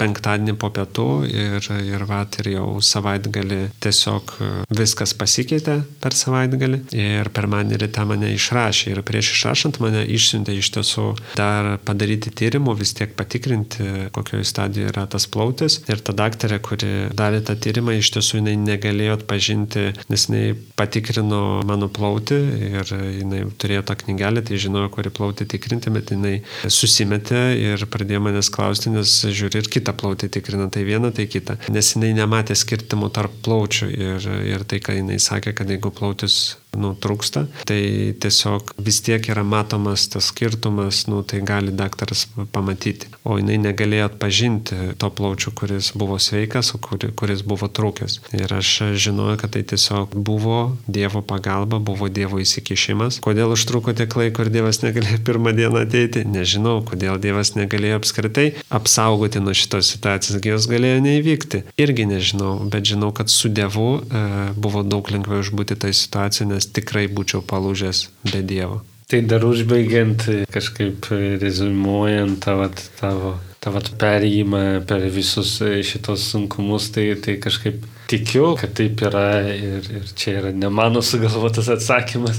penktadienį 0.00 0.56
po 0.60 0.70
pietų 0.74 1.08
ir, 1.30 1.70
ir 1.84 2.04
vat 2.08 2.40
ir 2.40 2.52
jau 2.56 2.66
savaitgalį 2.84 3.62
tiesiog 3.82 4.34
e, 4.40 4.50
viskas 4.74 5.14
pasikeitė 5.14 5.80
per 6.02 6.16
savaitgalį 6.16 6.82
ir 6.96 7.30
per 7.34 7.48
mane 7.50 7.78
ryte 7.80 8.04
mane 8.08 8.32
išrašė 8.34 8.94
ir 8.94 9.02
prieš 9.06 9.34
išrašant 9.36 9.80
mane 9.82 10.04
iš 10.10 10.29
išsiuntė 10.30 10.54
iš 10.54 10.70
tiesų 10.76 11.06
dar 11.38 11.78
padaryti 11.82 12.30
tyrimų, 12.30 12.76
vis 12.78 12.94
tiek 12.94 13.12
patikrinti, 13.18 14.10
kokioje 14.14 14.46
stadijoje 14.46 14.92
yra 14.92 15.06
tas 15.10 15.26
plautis. 15.26 15.80
Ir 15.90 16.02
ta 16.04 16.14
daktarė, 16.14 16.60
kuri 16.62 17.10
darė 17.16 17.42
tą 17.42 17.56
tyrimą, 17.58 17.96
iš 17.98 18.12
tiesų 18.14 18.40
jinai 18.40 18.54
negalėjo 18.60 19.18
atpažinti, 19.18 19.86
nes 20.12 20.26
jinai 20.28 20.54
patikrino 20.78 21.60
mano 21.66 21.90
plautį 21.90 22.38
ir 22.70 22.94
jinai 23.20 23.42
turėjo 23.58 23.84
tą 23.90 23.98
knygelę, 24.04 24.44
tai 24.46 24.60
žinojo, 24.62 24.92
kurį 24.94 25.14
plautį 25.18 25.48
tikrinti, 25.50 25.92
bet 25.94 26.14
jinai 26.14 26.36
susimetė 26.66 27.42
ir 27.58 27.86
pradėjo 27.90 28.22
manęs 28.28 28.52
klausti, 28.54 28.94
nes 28.94 29.16
žiūri 29.26 29.64
ir 29.64 29.70
kitą 29.72 29.96
plautį 29.98 30.30
tikrina, 30.38 30.70
tai 30.70 30.86
vieną, 30.86 31.12
tai 31.16 31.26
kitą. 31.30 31.58
Nes 31.74 31.94
jinai 31.96 32.14
nematė 32.18 32.56
skirtimų 32.58 33.10
tarp 33.16 33.34
plaučių 33.44 33.90
ir, 33.90 34.32
ir 34.54 34.66
tai, 34.68 34.82
ką 34.84 35.00
jinai 35.00 35.18
sakė, 35.22 35.56
kad 35.56 35.70
jeigu 35.70 35.92
plautis 35.94 36.40
nutrūksta, 36.76 37.46
tai 37.66 37.80
tiesiog 38.20 38.74
vis 38.78 39.00
tiek 39.04 39.24
yra 39.32 39.42
matomas 39.46 40.06
tas 40.10 40.30
skirtumas, 40.30 41.04
nu, 41.10 41.22
tai 41.26 41.42
gali 41.46 41.74
daktaras 41.74 42.26
pamatyti. 42.54 43.10
O 43.24 43.38
jinai 43.40 43.58
negalėjo 43.60 44.10
atpažinti 44.10 44.78
to 45.00 45.10
plaučių, 45.10 45.52
kuris 45.58 45.92
buvo 45.98 46.18
sveikas, 46.22 46.72
o 46.76 46.80
kuris 46.80 47.42
buvo 47.46 47.68
trūkęs. 47.68 48.20
Ir 48.38 48.54
aš 48.54 48.72
žinojau, 49.00 49.38
kad 49.40 49.54
tai 49.56 49.64
tiesiog 49.66 50.14
buvo 50.14 50.76
Dievo 50.86 51.22
pagalba, 51.26 51.80
buvo 51.82 52.08
Dievo 52.12 52.40
įsikišimas. 52.42 53.20
Kodėl 53.24 53.54
užtruko 53.56 53.94
tiek 53.96 54.14
laiko 54.16 54.46
ir 54.46 54.52
Dievas 54.54 54.82
negalėjo 54.84 55.22
pirmą 55.28 55.54
dieną 55.56 55.84
ateiti, 55.86 56.24
nežinau, 56.28 56.80
kodėl 56.86 57.18
Dievas 57.22 57.54
negalėjo 57.58 58.00
apskritai 58.00 58.46
apsaugoti 58.70 59.42
nuo 59.42 59.54
šitos 59.56 59.90
situacijos, 59.94 60.40
jos 60.44 60.68
galėjo 60.70 61.02
neįvykti. 61.04 61.64
Irgi 61.80 62.06
nežinau, 62.08 62.56
bet 62.70 62.86
žinau, 62.90 63.10
kad 63.16 63.30
su 63.32 63.50
Dievu 63.52 63.88
e, 64.00 64.22
buvo 64.60 64.82
daug 64.86 65.10
lengviau 65.12 65.42
išbūti 65.44 65.78
tą 65.80 65.92
situaciją, 65.94 66.48
nes 66.60 66.68
tikrai 66.76 67.08
būčiau 67.08 67.40
palūžęs 67.40 68.06
be 68.28 68.44
Dievo. 68.44 68.82
Tai 69.10 69.24
dar 69.26 69.42
užbaigiant, 69.42 70.22
kažkaip 70.54 71.08
rezumuojant 71.40 72.36
tavo, 72.44 72.68
tavo, 73.00 73.32
tavo 73.58 73.80
perėjimą 73.98 74.84
per 74.86 75.08
visus 75.10 75.56
šitos 75.58 76.28
sunkumus, 76.30 76.92
tai, 76.94 77.08
tai 77.18 77.40
kažkaip 77.42 77.80
tikiu, 78.12 78.52
kad 78.60 78.76
taip 78.78 79.02
yra 79.08 79.24
ir, 79.50 79.88
ir 79.96 80.12
čia 80.14 80.36
yra 80.42 80.52
ne 80.54 80.70
mano 80.70 81.02
sugalvotas 81.02 81.72
atsakymas, 81.74 82.38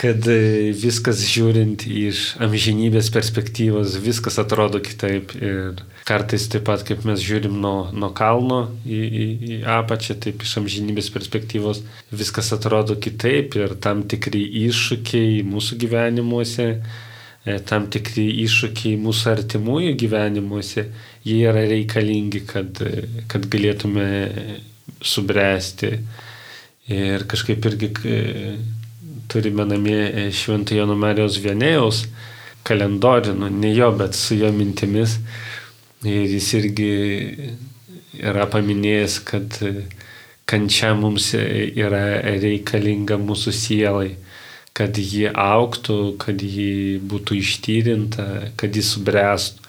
kad 0.00 0.24
viskas 0.80 1.20
žiūrint 1.28 1.84
iš 1.84 2.22
amžinybės 2.40 3.10
perspektyvos, 3.12 3.98
viskas 4.00 4.38
atrodo 4.40 4.80
kitaip 4.80 5.34
ir 5.36 5.82
kartais 6.08 6.46
taip 6.50 6.64
pat, 6.68 6.84
kaip 6.88 7.04
mes 7.08 7.20
žiūrim 7.20 7.58
nuo, 7.60 7.90
nuo 7.92 8.08
kalno 8.16 8.62
į, 8.86 9.00
į, 9.04 9.26
į 9.56 9.58
apačią, 9.76 10.16
taip 10.24 10.40
iš 10.46 10.56
amžinybės 10.62 11.10
perspektyvos 11.12 11.82
viskas 12.10 12.48
atrodo 12.56 12.96
kitaip 12.96 13.58
ir 13.60 13.76
tam 13.84 14.06
tikri 14.08 14.40
iššūkiai 14.64 15.44
mūsų 15.50 15.78
gyvenimuose, 15.84 16.68
e, 17.44 17.60
tam 17.68 17.90
tikri 17.92 18.24
iššūkiai 18.46 18.96
mūsų 19.04 19.30
artimųjų 19.36 19.94
gyvenimuose, 20.00 20.88
jie 21.28 21.44
yra 21.44 21.68
reikalingi, 21.68 22.44
kad, 22.48 22.80
kad 23.28 23.48
galėtume 23.52 24.10
subręsti. 25.04 25.96
Ir 26.90 27.22
kažkaip 27.30 27.66
irgi 27.68 27.92
e, 28.08 28.20
turime 29.30 29.64
namie 29.68 30.02
e, 30.10 30.26
Švento 30.34 30.74
Jono 30.74 30.98
Marijos 30.98 31.38
Vienėjaus 31.42 32.04
kalendorių, 32.66 33.38
nu, 33.38 33.48
ne 33.48 33.72
jo, 33.72 33.88
bet 33.96 34.18
su 34.18 34.36
jo 34.36 34.50
mintimis 34.52 35.18
Ir 36.00 36.30
jis 36.32 36.46
irgi 36.56 36.92
yra 38.24 38.46
paminėjęs, 38.48 39.18
kad 39.28 39.56
kančia 40.48 40.94
mums 40.96 41.26
yra 41.36 42.22
reikalinga 42.40 43.18
mūsų 43.20 43.52
sielai, 43.52 44.14
kad 44.72 44.96
ji 44.96 45.26
auktų, 45.28 45.98
kad 46.22 46.40
ji 46.40 46.96
būtų 47.04 47.36
ištyrinta, 47.42 48.26
kad 48.56 48.72
ji 48.72 48.84
subręstų. 48.86 49.68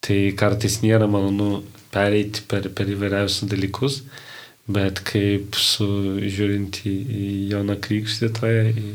Tai 0.00 0.18
kartais 0.34 0.80
nėra 0.82 1.06
malonu 1.06 1.60
pereiti 1.94 2.42
per, 2.50 2.66
per 2.74 2.90
įvairiausius 2.90 3.46
dalykus, 3.46 4.00
bet 4.74 5.02
kaip 5.06 5.56
su 5.58 5.86
žiūrint 6.20 6.82
į, 6.86 6.94
į 6.94 7.28
Joną 7.52 7.76
Krikštytoją, 7.82 8.66
į 8.70 8.90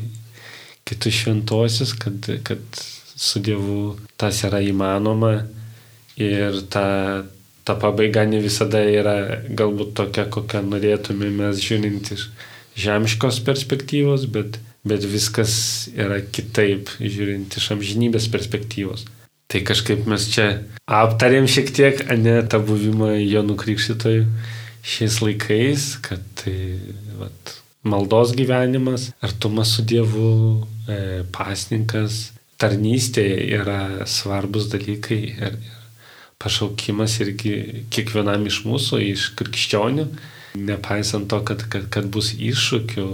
kitus 0.86 1.22
šventosius, 1.22 1.94
kad, 1.98 2.28
kad 2.46 2.82
su 3.16 3.40
Dievu 3.42 3.96
tas 4.20 4.42
yra 4.46 4.60
įmanoma 4.62 5.32
ir 6.20 6.60
ta, 6.72 7.24
ta 7.66 7.76
pabaiga 7.80 8.24
ne 8.28 8.40
visada 8.44 8.82
yra 8.86 9.16
galbūt 9.48 9.96
tokia, 9.98 10.28
kokią 10.32 10.62
norėtume 10.68 11.32
mes 11.34 11.60
žiūrint 11.62 12.12
iš 12.14 12.28
žemiškos 12.76 13.40
perspektyvos, 13.46 14.28
bet, 14.32 14.60
bet 14.86 15.04
viskas 15.08 15.56
yra 15.96 16.20
kitaip 16.20 16.92
žiūrint 17.00 17.56
iš 17.58 17.72
amžinybės 17.76 18.28
perspektyvos. 18.32 19.06
Tai 19.46 19.62
kažkaip 19.62 20.08
mes 20.10 20.24
čia 20.32 20.46
aptarėm 20.90 21.46
šiek 21.50 21.68
tiek, 21.74 22.00
ne 22.18 22.40
tą 22.50 22.58
buvimą 22.66 23.12
Jonų 23.22 23.54
Krikščitoje 23.60 24.24
šiais 24.86 25.20
laikais, 25.22 25.86
kad 26.04 26.22
tai 26.38 26.78
vat, 27.18 27.56
maldos 27.86 28.34
gyvenimas, 28.38 29.10
artumas 29.24 29.74
su 29.74 29.84
Dievu, 29.86 30.66
e, 30.86 31.24
pasninkas, 31.34 32.30
tarnystė 32.60 33.26
yra 33.58 34.06
svarbus 34.08 34.70
dalykai 34.72 35.20
ir, 35.34 35.58
pašaukimas 36.42 37.18
irgi 37.24 37.84
kiekvienam 37.92 38.44
iš 38.48 38.62
mūsų, 38.68 39.00
iš 39.12 39.30
krikščionių, 39.38 40.06
nepaisant 40.68 41.28
to, 41.30 41.40
kad, 41.48 41.64
kad, 41.72 41.88
kad 41.92 42.08
bus 42.12 42.32
iššūkių. 42.36 43.06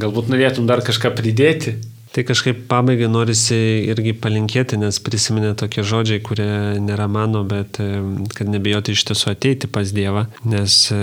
Galbūt 0.00 0.30
norėtum 0.32 0.68
dar 0.68 0.82
kažką 0.84 1.12
pridėti? 1.16 1.76
Tai 2.10 2.24
kažkaip 2.26 2.64
pabaigai 2.66 3.06
norisi 3.06 3.56
irgi 3.86 4.16
palinkėti, 4.18 4.74
nes 4.82 4.96
prisiminė 4.98 5.52
tokie 5.58 5.84
žodžiai, 5.86 6.18
kurie 6.26 6.80
nėra 6.82 7.06
mano, 7.06 7.44
bet 7.46 7.78
e, 7.78 7.86
kad 8.34 8.50
nebijoti 8.50 8.96
iš 8.96 9.04
tiesų 9.12 9.28
ateiti 9.30 9.70
pas 9.70 9.92
Dievą, 9.94 10.24
nes 10.42 10.78
e, 10.90 10.98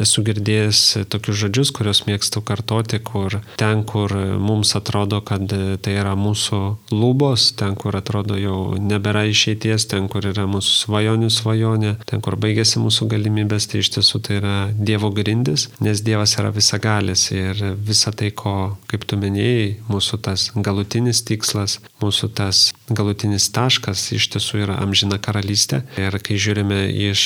esu 0.00 0.24
girdėjęs 0.24 0.80
tokius 1.12 1.42
žodžius, 1.42 1.72
kuriuos 1.76 2.00
mėgstu 2.08 2.40
kartoti, 2.40 3.02
kur 3.04 3.36
ten, 3.60 3.82
kur 3.84 4.14
mums 4.40 4.72
atrodo, 4.80 5.20
kad 5.20 5.44
tai 5.84 5.98
yra 5.98 6.14
mūsų 6.16 6.62
lubos, 6.94 7.50
ten, 7.60 7.76
kur 7.76 8.00
atrodo 8.00 8.40
jau 8.40 8.78
nebėra 8.80 9.26
išeities, 9.28 9.90
ten, 9.92 10.08
kur 10.08 10.24
yra 10.32 10.48
mūsų 10.48 10.72
svajonių 10.86 11.30
svajonė, 11.36 11.92
ten, 12.08 12.24
kur 12.24 12.38
baigėsi 12.40 12.80
mūsų 12.80 13.10
galimybės, 13.12 13.68
tai 13.68 13.84
iš 13.84 13.92
tiesų 13.98 14.22
tai 14.24 14.40
yra 14.40 14.56
Dievo 14.72 15.12
grindis, 15.12 15.68
nes 15.84 16.00
Dievas 16.06 16.38
yra 16.40 16.48
visagalis 16.56 17.28
ir 17.36 17.60
visa 17.76 18.16
tai, 18.16 18.32
ko, 18.32 18.78
kaip 18.88 19.04
tu 19.04 19.20
minėjai, 19.20 19.76
mūsų 19.92 20.22
ta 20.24 20.29
tas 20.30 20.50
galutinis 20.54 21.22
tikslas, 21.26 21.78
mūsų 22.02 22.30
tas 22.38 22.62
galutinis 22.88 23.48
taškas 23.54 24.06
iš 24.16 24.28
tiesų 24.34 24.62
yra 24.64 24.78
amžina 24.82 25.18
karalystė. 25.22 25.82
Ir 26.00 26.16
kai 26.22 26.38
žiūrime 26.40 26.82
iš 27.10 27.24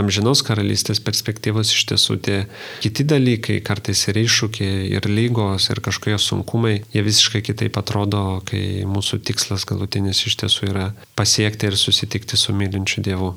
amžinos 0.00 0.44
karalystės 0.46 1.02
perspektyvos, 1.04 1.72
iš 1.74 1.86
tiesų 1.92 2.18
tie 2.24 2.38
kiti 2.84 3.06
dalykai, 3.10 3.60
kartais 3.66 4.06
ir 4.10 4.20
iššūkiai, 4.24 4.90
ir 4.94 5.08
lygos, 5.10 5.70
ir 5.72 5.82
kažkokie 5.84 6.18
sunkumai, 6.22 6.76
jie 6.94 7.04
visiškai 7.06 7.42
kitaip 7.50 7.78
atrodo, 7.80 8.40
kai 8.48 8.84
mūsų 8.88 9.22
tikslas 9.26 9.66
galutinis 9.68 10.24
iš 10.28 10.38
tiesų 10.44 10.70
yra 10.70 10.92
pasiekti 11.18 11.70
ir 11.70 11.80
susitikti 11.80 12.38
su 12.40 12.54
mylinčiu 12.54 13.04
Dievu. 13.04 13.34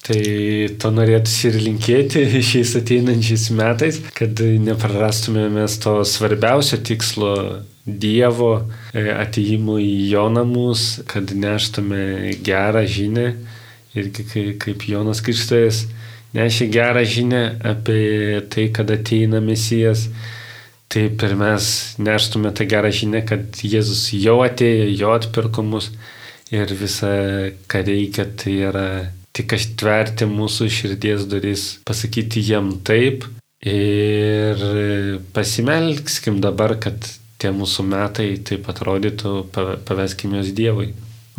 Tai 0.00 0.20
to 0.80 0.90
norėtųsi 0.96 1.50
ir 1.50 1.58
linkėti 1.66 2.24
šiais 2.50 2.72
ateinančiais 2.80 3.50
metais, 3.56 4.00
kad 4.16 4.40
neprarastume 4.40 5.48
mes 5.52 5.76
to 5.82 6.00
svarbiausio 6.08 6.80
tikslo 6.84 7.34
Dievo 7.84 8.52
e, 8.92 9.06
ateimu 9.12 9.78
į 9.80 9.92
jo 10.12 10.26
namus, 10.32 11.00
kad 11.10 11.32
neštume 11.36 12.32
gerą 12.44 12.84
žinę 12.86 13.26
ir 13.96 14.10
kaip 14.60 14.84
Jonas 14.86 15.22
Kristus 15.24 15.86
nešė 16.36 16.68
gerą 16.70 17.04
žinę 17.04 17.42
apie 17.66 18.40
tai, 18.52 18.68
kad 18.74 18.90
ateina 18.94 19.40
Mesijas, 19.42 20.06
taip 20.90 21.22
ir 21.26 21.36
mes 21.38 21.70
neštume 21.98 22.52
tą 22.54 22.66
gerą 22.70 22.92
žinę, 22.94 23.24
kad 23.26 23.62
Jėzus 23.64 24.10
jau 24.14 24.40
atėjo, 24.46 24.90
jo 25.02 25.14
atpirko 25.16 25.66
mus. 25.66 25.90
Ir 26.50 26.66
visa, 26.74 27.10
ką 27.70 27.84
reikia, 27.86 28.24
tai 28.26 28.56
yra 28.66 28.86
tik 29.36 29.54
atverti 29.56 30.28
mūsų 30.30 30.68
širdies 30.72 31.26
duris, 31.30 31.66
pasakyti 31.86 32.42
jam 32.44 32.72
taip 32.86 33.26
ir 33.66 34.64
pasimelgskim 35.34 36.40
dabar, 36.42 36.76
kad 36.80 36.96
tie 37.40 37.52
mūsų 37.54 37.86
metai 37.88 38.32
taip 38.44 38.68
atrodytų, 38.72 39.36
paveskim 39.88 40.36
juos 40.36 40.52
Dievui. 40.56 40.90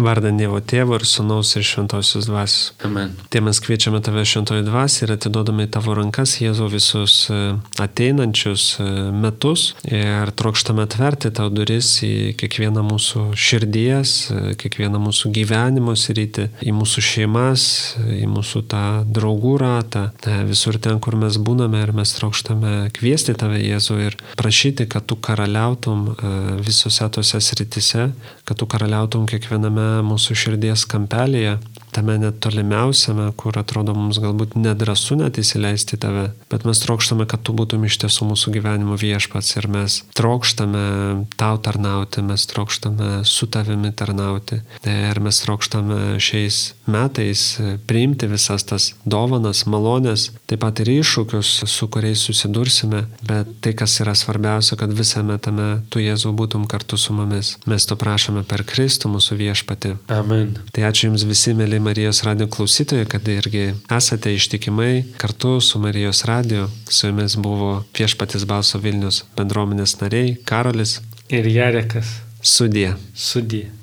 Vardant 0.01 0.39
Dievo 0.39 0.57
Tėvo 0.65 0.97
ir 0.97 1.05
Sūnaus 1.05 1.51
ir 1.59 1.65
Šventosios 1.65 2.25
Dvasios. 2.25 2.71
Amen. 2.85 3.13
Tai 3.29 3.41
mes 3.45 3.59
kviečiame 3.61 4.01
tave 4.01 4.23
šventoji 4.25 4.63
dvasia 4.65 5.05
ir 5.05 5.13
atidodame 5.15 5.67
į 5.67 5.71
tavo 5.75 5.93
rankas 5.97 6.37
Jėzau 6.41 6.69
visus 6.71 7.27
e, 7.29 7.37
ateinančius 7.81 8.65
e, 8.81 8.87
metus 9.13 9.67
ir 9.85 10.31
trokštame 10.37 10.85
atverti 10.87 11.31
tau 11.37 11.51
duris 11.53 11.89
į 12.07 12.33
kiekvieną 12.39 12.83
mūsų 12.87 13.25
širdies, 13.37 14.15
e, 14.33 14.55
kiekvieną 14.61 15.01
mūsų 15.05 15.31
gyvenimo 15.35 15.93
sritį, 15.97 16.47
į 16.65 16.73
mūsų 16.79 17.05
šeimas, 17.11 17.67
į 18.01 18.25
mūsų 18.31 18.63
tą 18.71 18.85
draugų 19.05 19.55
ratą, 19.61 20.07
visur 20.49 20.79
ten, 20.81 20.97
kur 21.03 21.19
mes 21.19 21.37
būname 21.37 21.83
ir 21.85 21.93
mes 21.97 22.15
trokštame 22.17 22.89
kviesti 22.97 23.37
tave 23.37 23.61
Jėzau 23.61 23.99
ir 24.01 24.17
prašyti, 24.39 24.89
kad 24.89 25.05
tu 25.05 25.19
karaliautum 25.21 26.09
visose 26.65 27.05
tose 27.13 27.41
sritise, 27.43 28.09
kad 28.47 28.57
tu 28.57 28.67
karaliautum 28.69 29.27
kiekviename 29.29 29.90
mūsų 30.05 30.37
širdies 30.43 30.85
kampelėje, 30.89 31.57
tame 31.95 32.17
net 32.21 32.39
tolimiausiame, 32.43 33.29
kur 33.39 33.57
atrodo 33.59 33.95
mums 33.97 34.19
galbūt 34.23 34.55
nedrasu 34.59 35.17
net 35.19 35.39
įsileisti 35.41 35.99
tave, 36.01 36.29
bet 36.51 36.65
mes 36.67 36.81
trokštame, 36.83 37.27
kad 37.29 37.43
tu 37.45 37.55
būtum 37.57 37.85
iš 37.87 37.99
tiesų 38.03 38.31
mūsų 38.31 38.55
gyvenimo 38.57 38.97
viešpats 38.99 39.55
ir 39.59 39.67
mes 39.71 40.01
trokštame 40.17 40.85
tau 41.39 41.59
tarnauti, 41.61 42.23
mes 42.25 42.45
trokštame 42.51 43.21
su 43.27 43.47
tavimi 43.51 43.93
tarnauti 43.95 44.61
ir 44.87 45.21
mes 45.23 45.41
trokštame 45.43 46.19
šiais 46.21 46.61
metais 46.91 47.45
priimti 47.87 48.27
visas 48.31 48.65
tas 48.67 48.91
dovanas, 49.05 49.63
malonės, 49.69 50.29
taip 50.49 50.61
pat 50.63 50.81
ir 50.83 50.91
iššūkius, 50.97 51.51
su 51.69 51.87
kuriais 51.91 52.21
susidursime, 52.27 53.05
bet 53.27 53.49
tai, 53.63 53.73
kas 53.77 53.97
yra 54.03 54.15
svarbiausia, 54.17 54.77
kad 54.79 54.93
visame 54.95 55.37
tame 55.41 55.69
tu 55.91 56.01
Jėzau 56.01 56.33
būtum 56.37 56.67
kartu 56.69 56.99
su 56.99 57.15
mumis. 57.15 57.55
Mes 57.69 57.85
to 57.87 57.97
prašome 57.99 58.43
per 58.47 58.63
Kristų 58.67 59.11
mūsų 59.15 59.37
viešpatį. 59.41 59.93
Amen. 60.13 60.55
Tai 60.73 60.85
ačiū 60.89 61.09
Jums 61.09 61.25
visi, 61.27 61.53
mėly 61.81 62.01
Marijos 62.01 62.21
radio 62.23 62.45
klausytojai, 62.47 63.07
kad 63.09 63.27
irgi 63.27 63.73
esate 63.89 64.31
ištikimai 64.35 65.03
kartu 65.17 65.59
su 65.61 65.79
Marijos 65.79 66.23
radio. 66.25 66.69
Su 66.89 67.07
Jumis 67.07 67.35
buvo 67.35 67.83
viešpatis 67.97 68.45
Balso 68.45 68.79
Vilnius 68.79 69.23
bendruomenės 69.37 69.97
nariai 70.01 70.37
Karolis 70.45 70.99
Ir 71.29 71.47
Jarekas. 71.47 72.21
Sudė. 72.43 72.93
Sudė. 73.15 73.80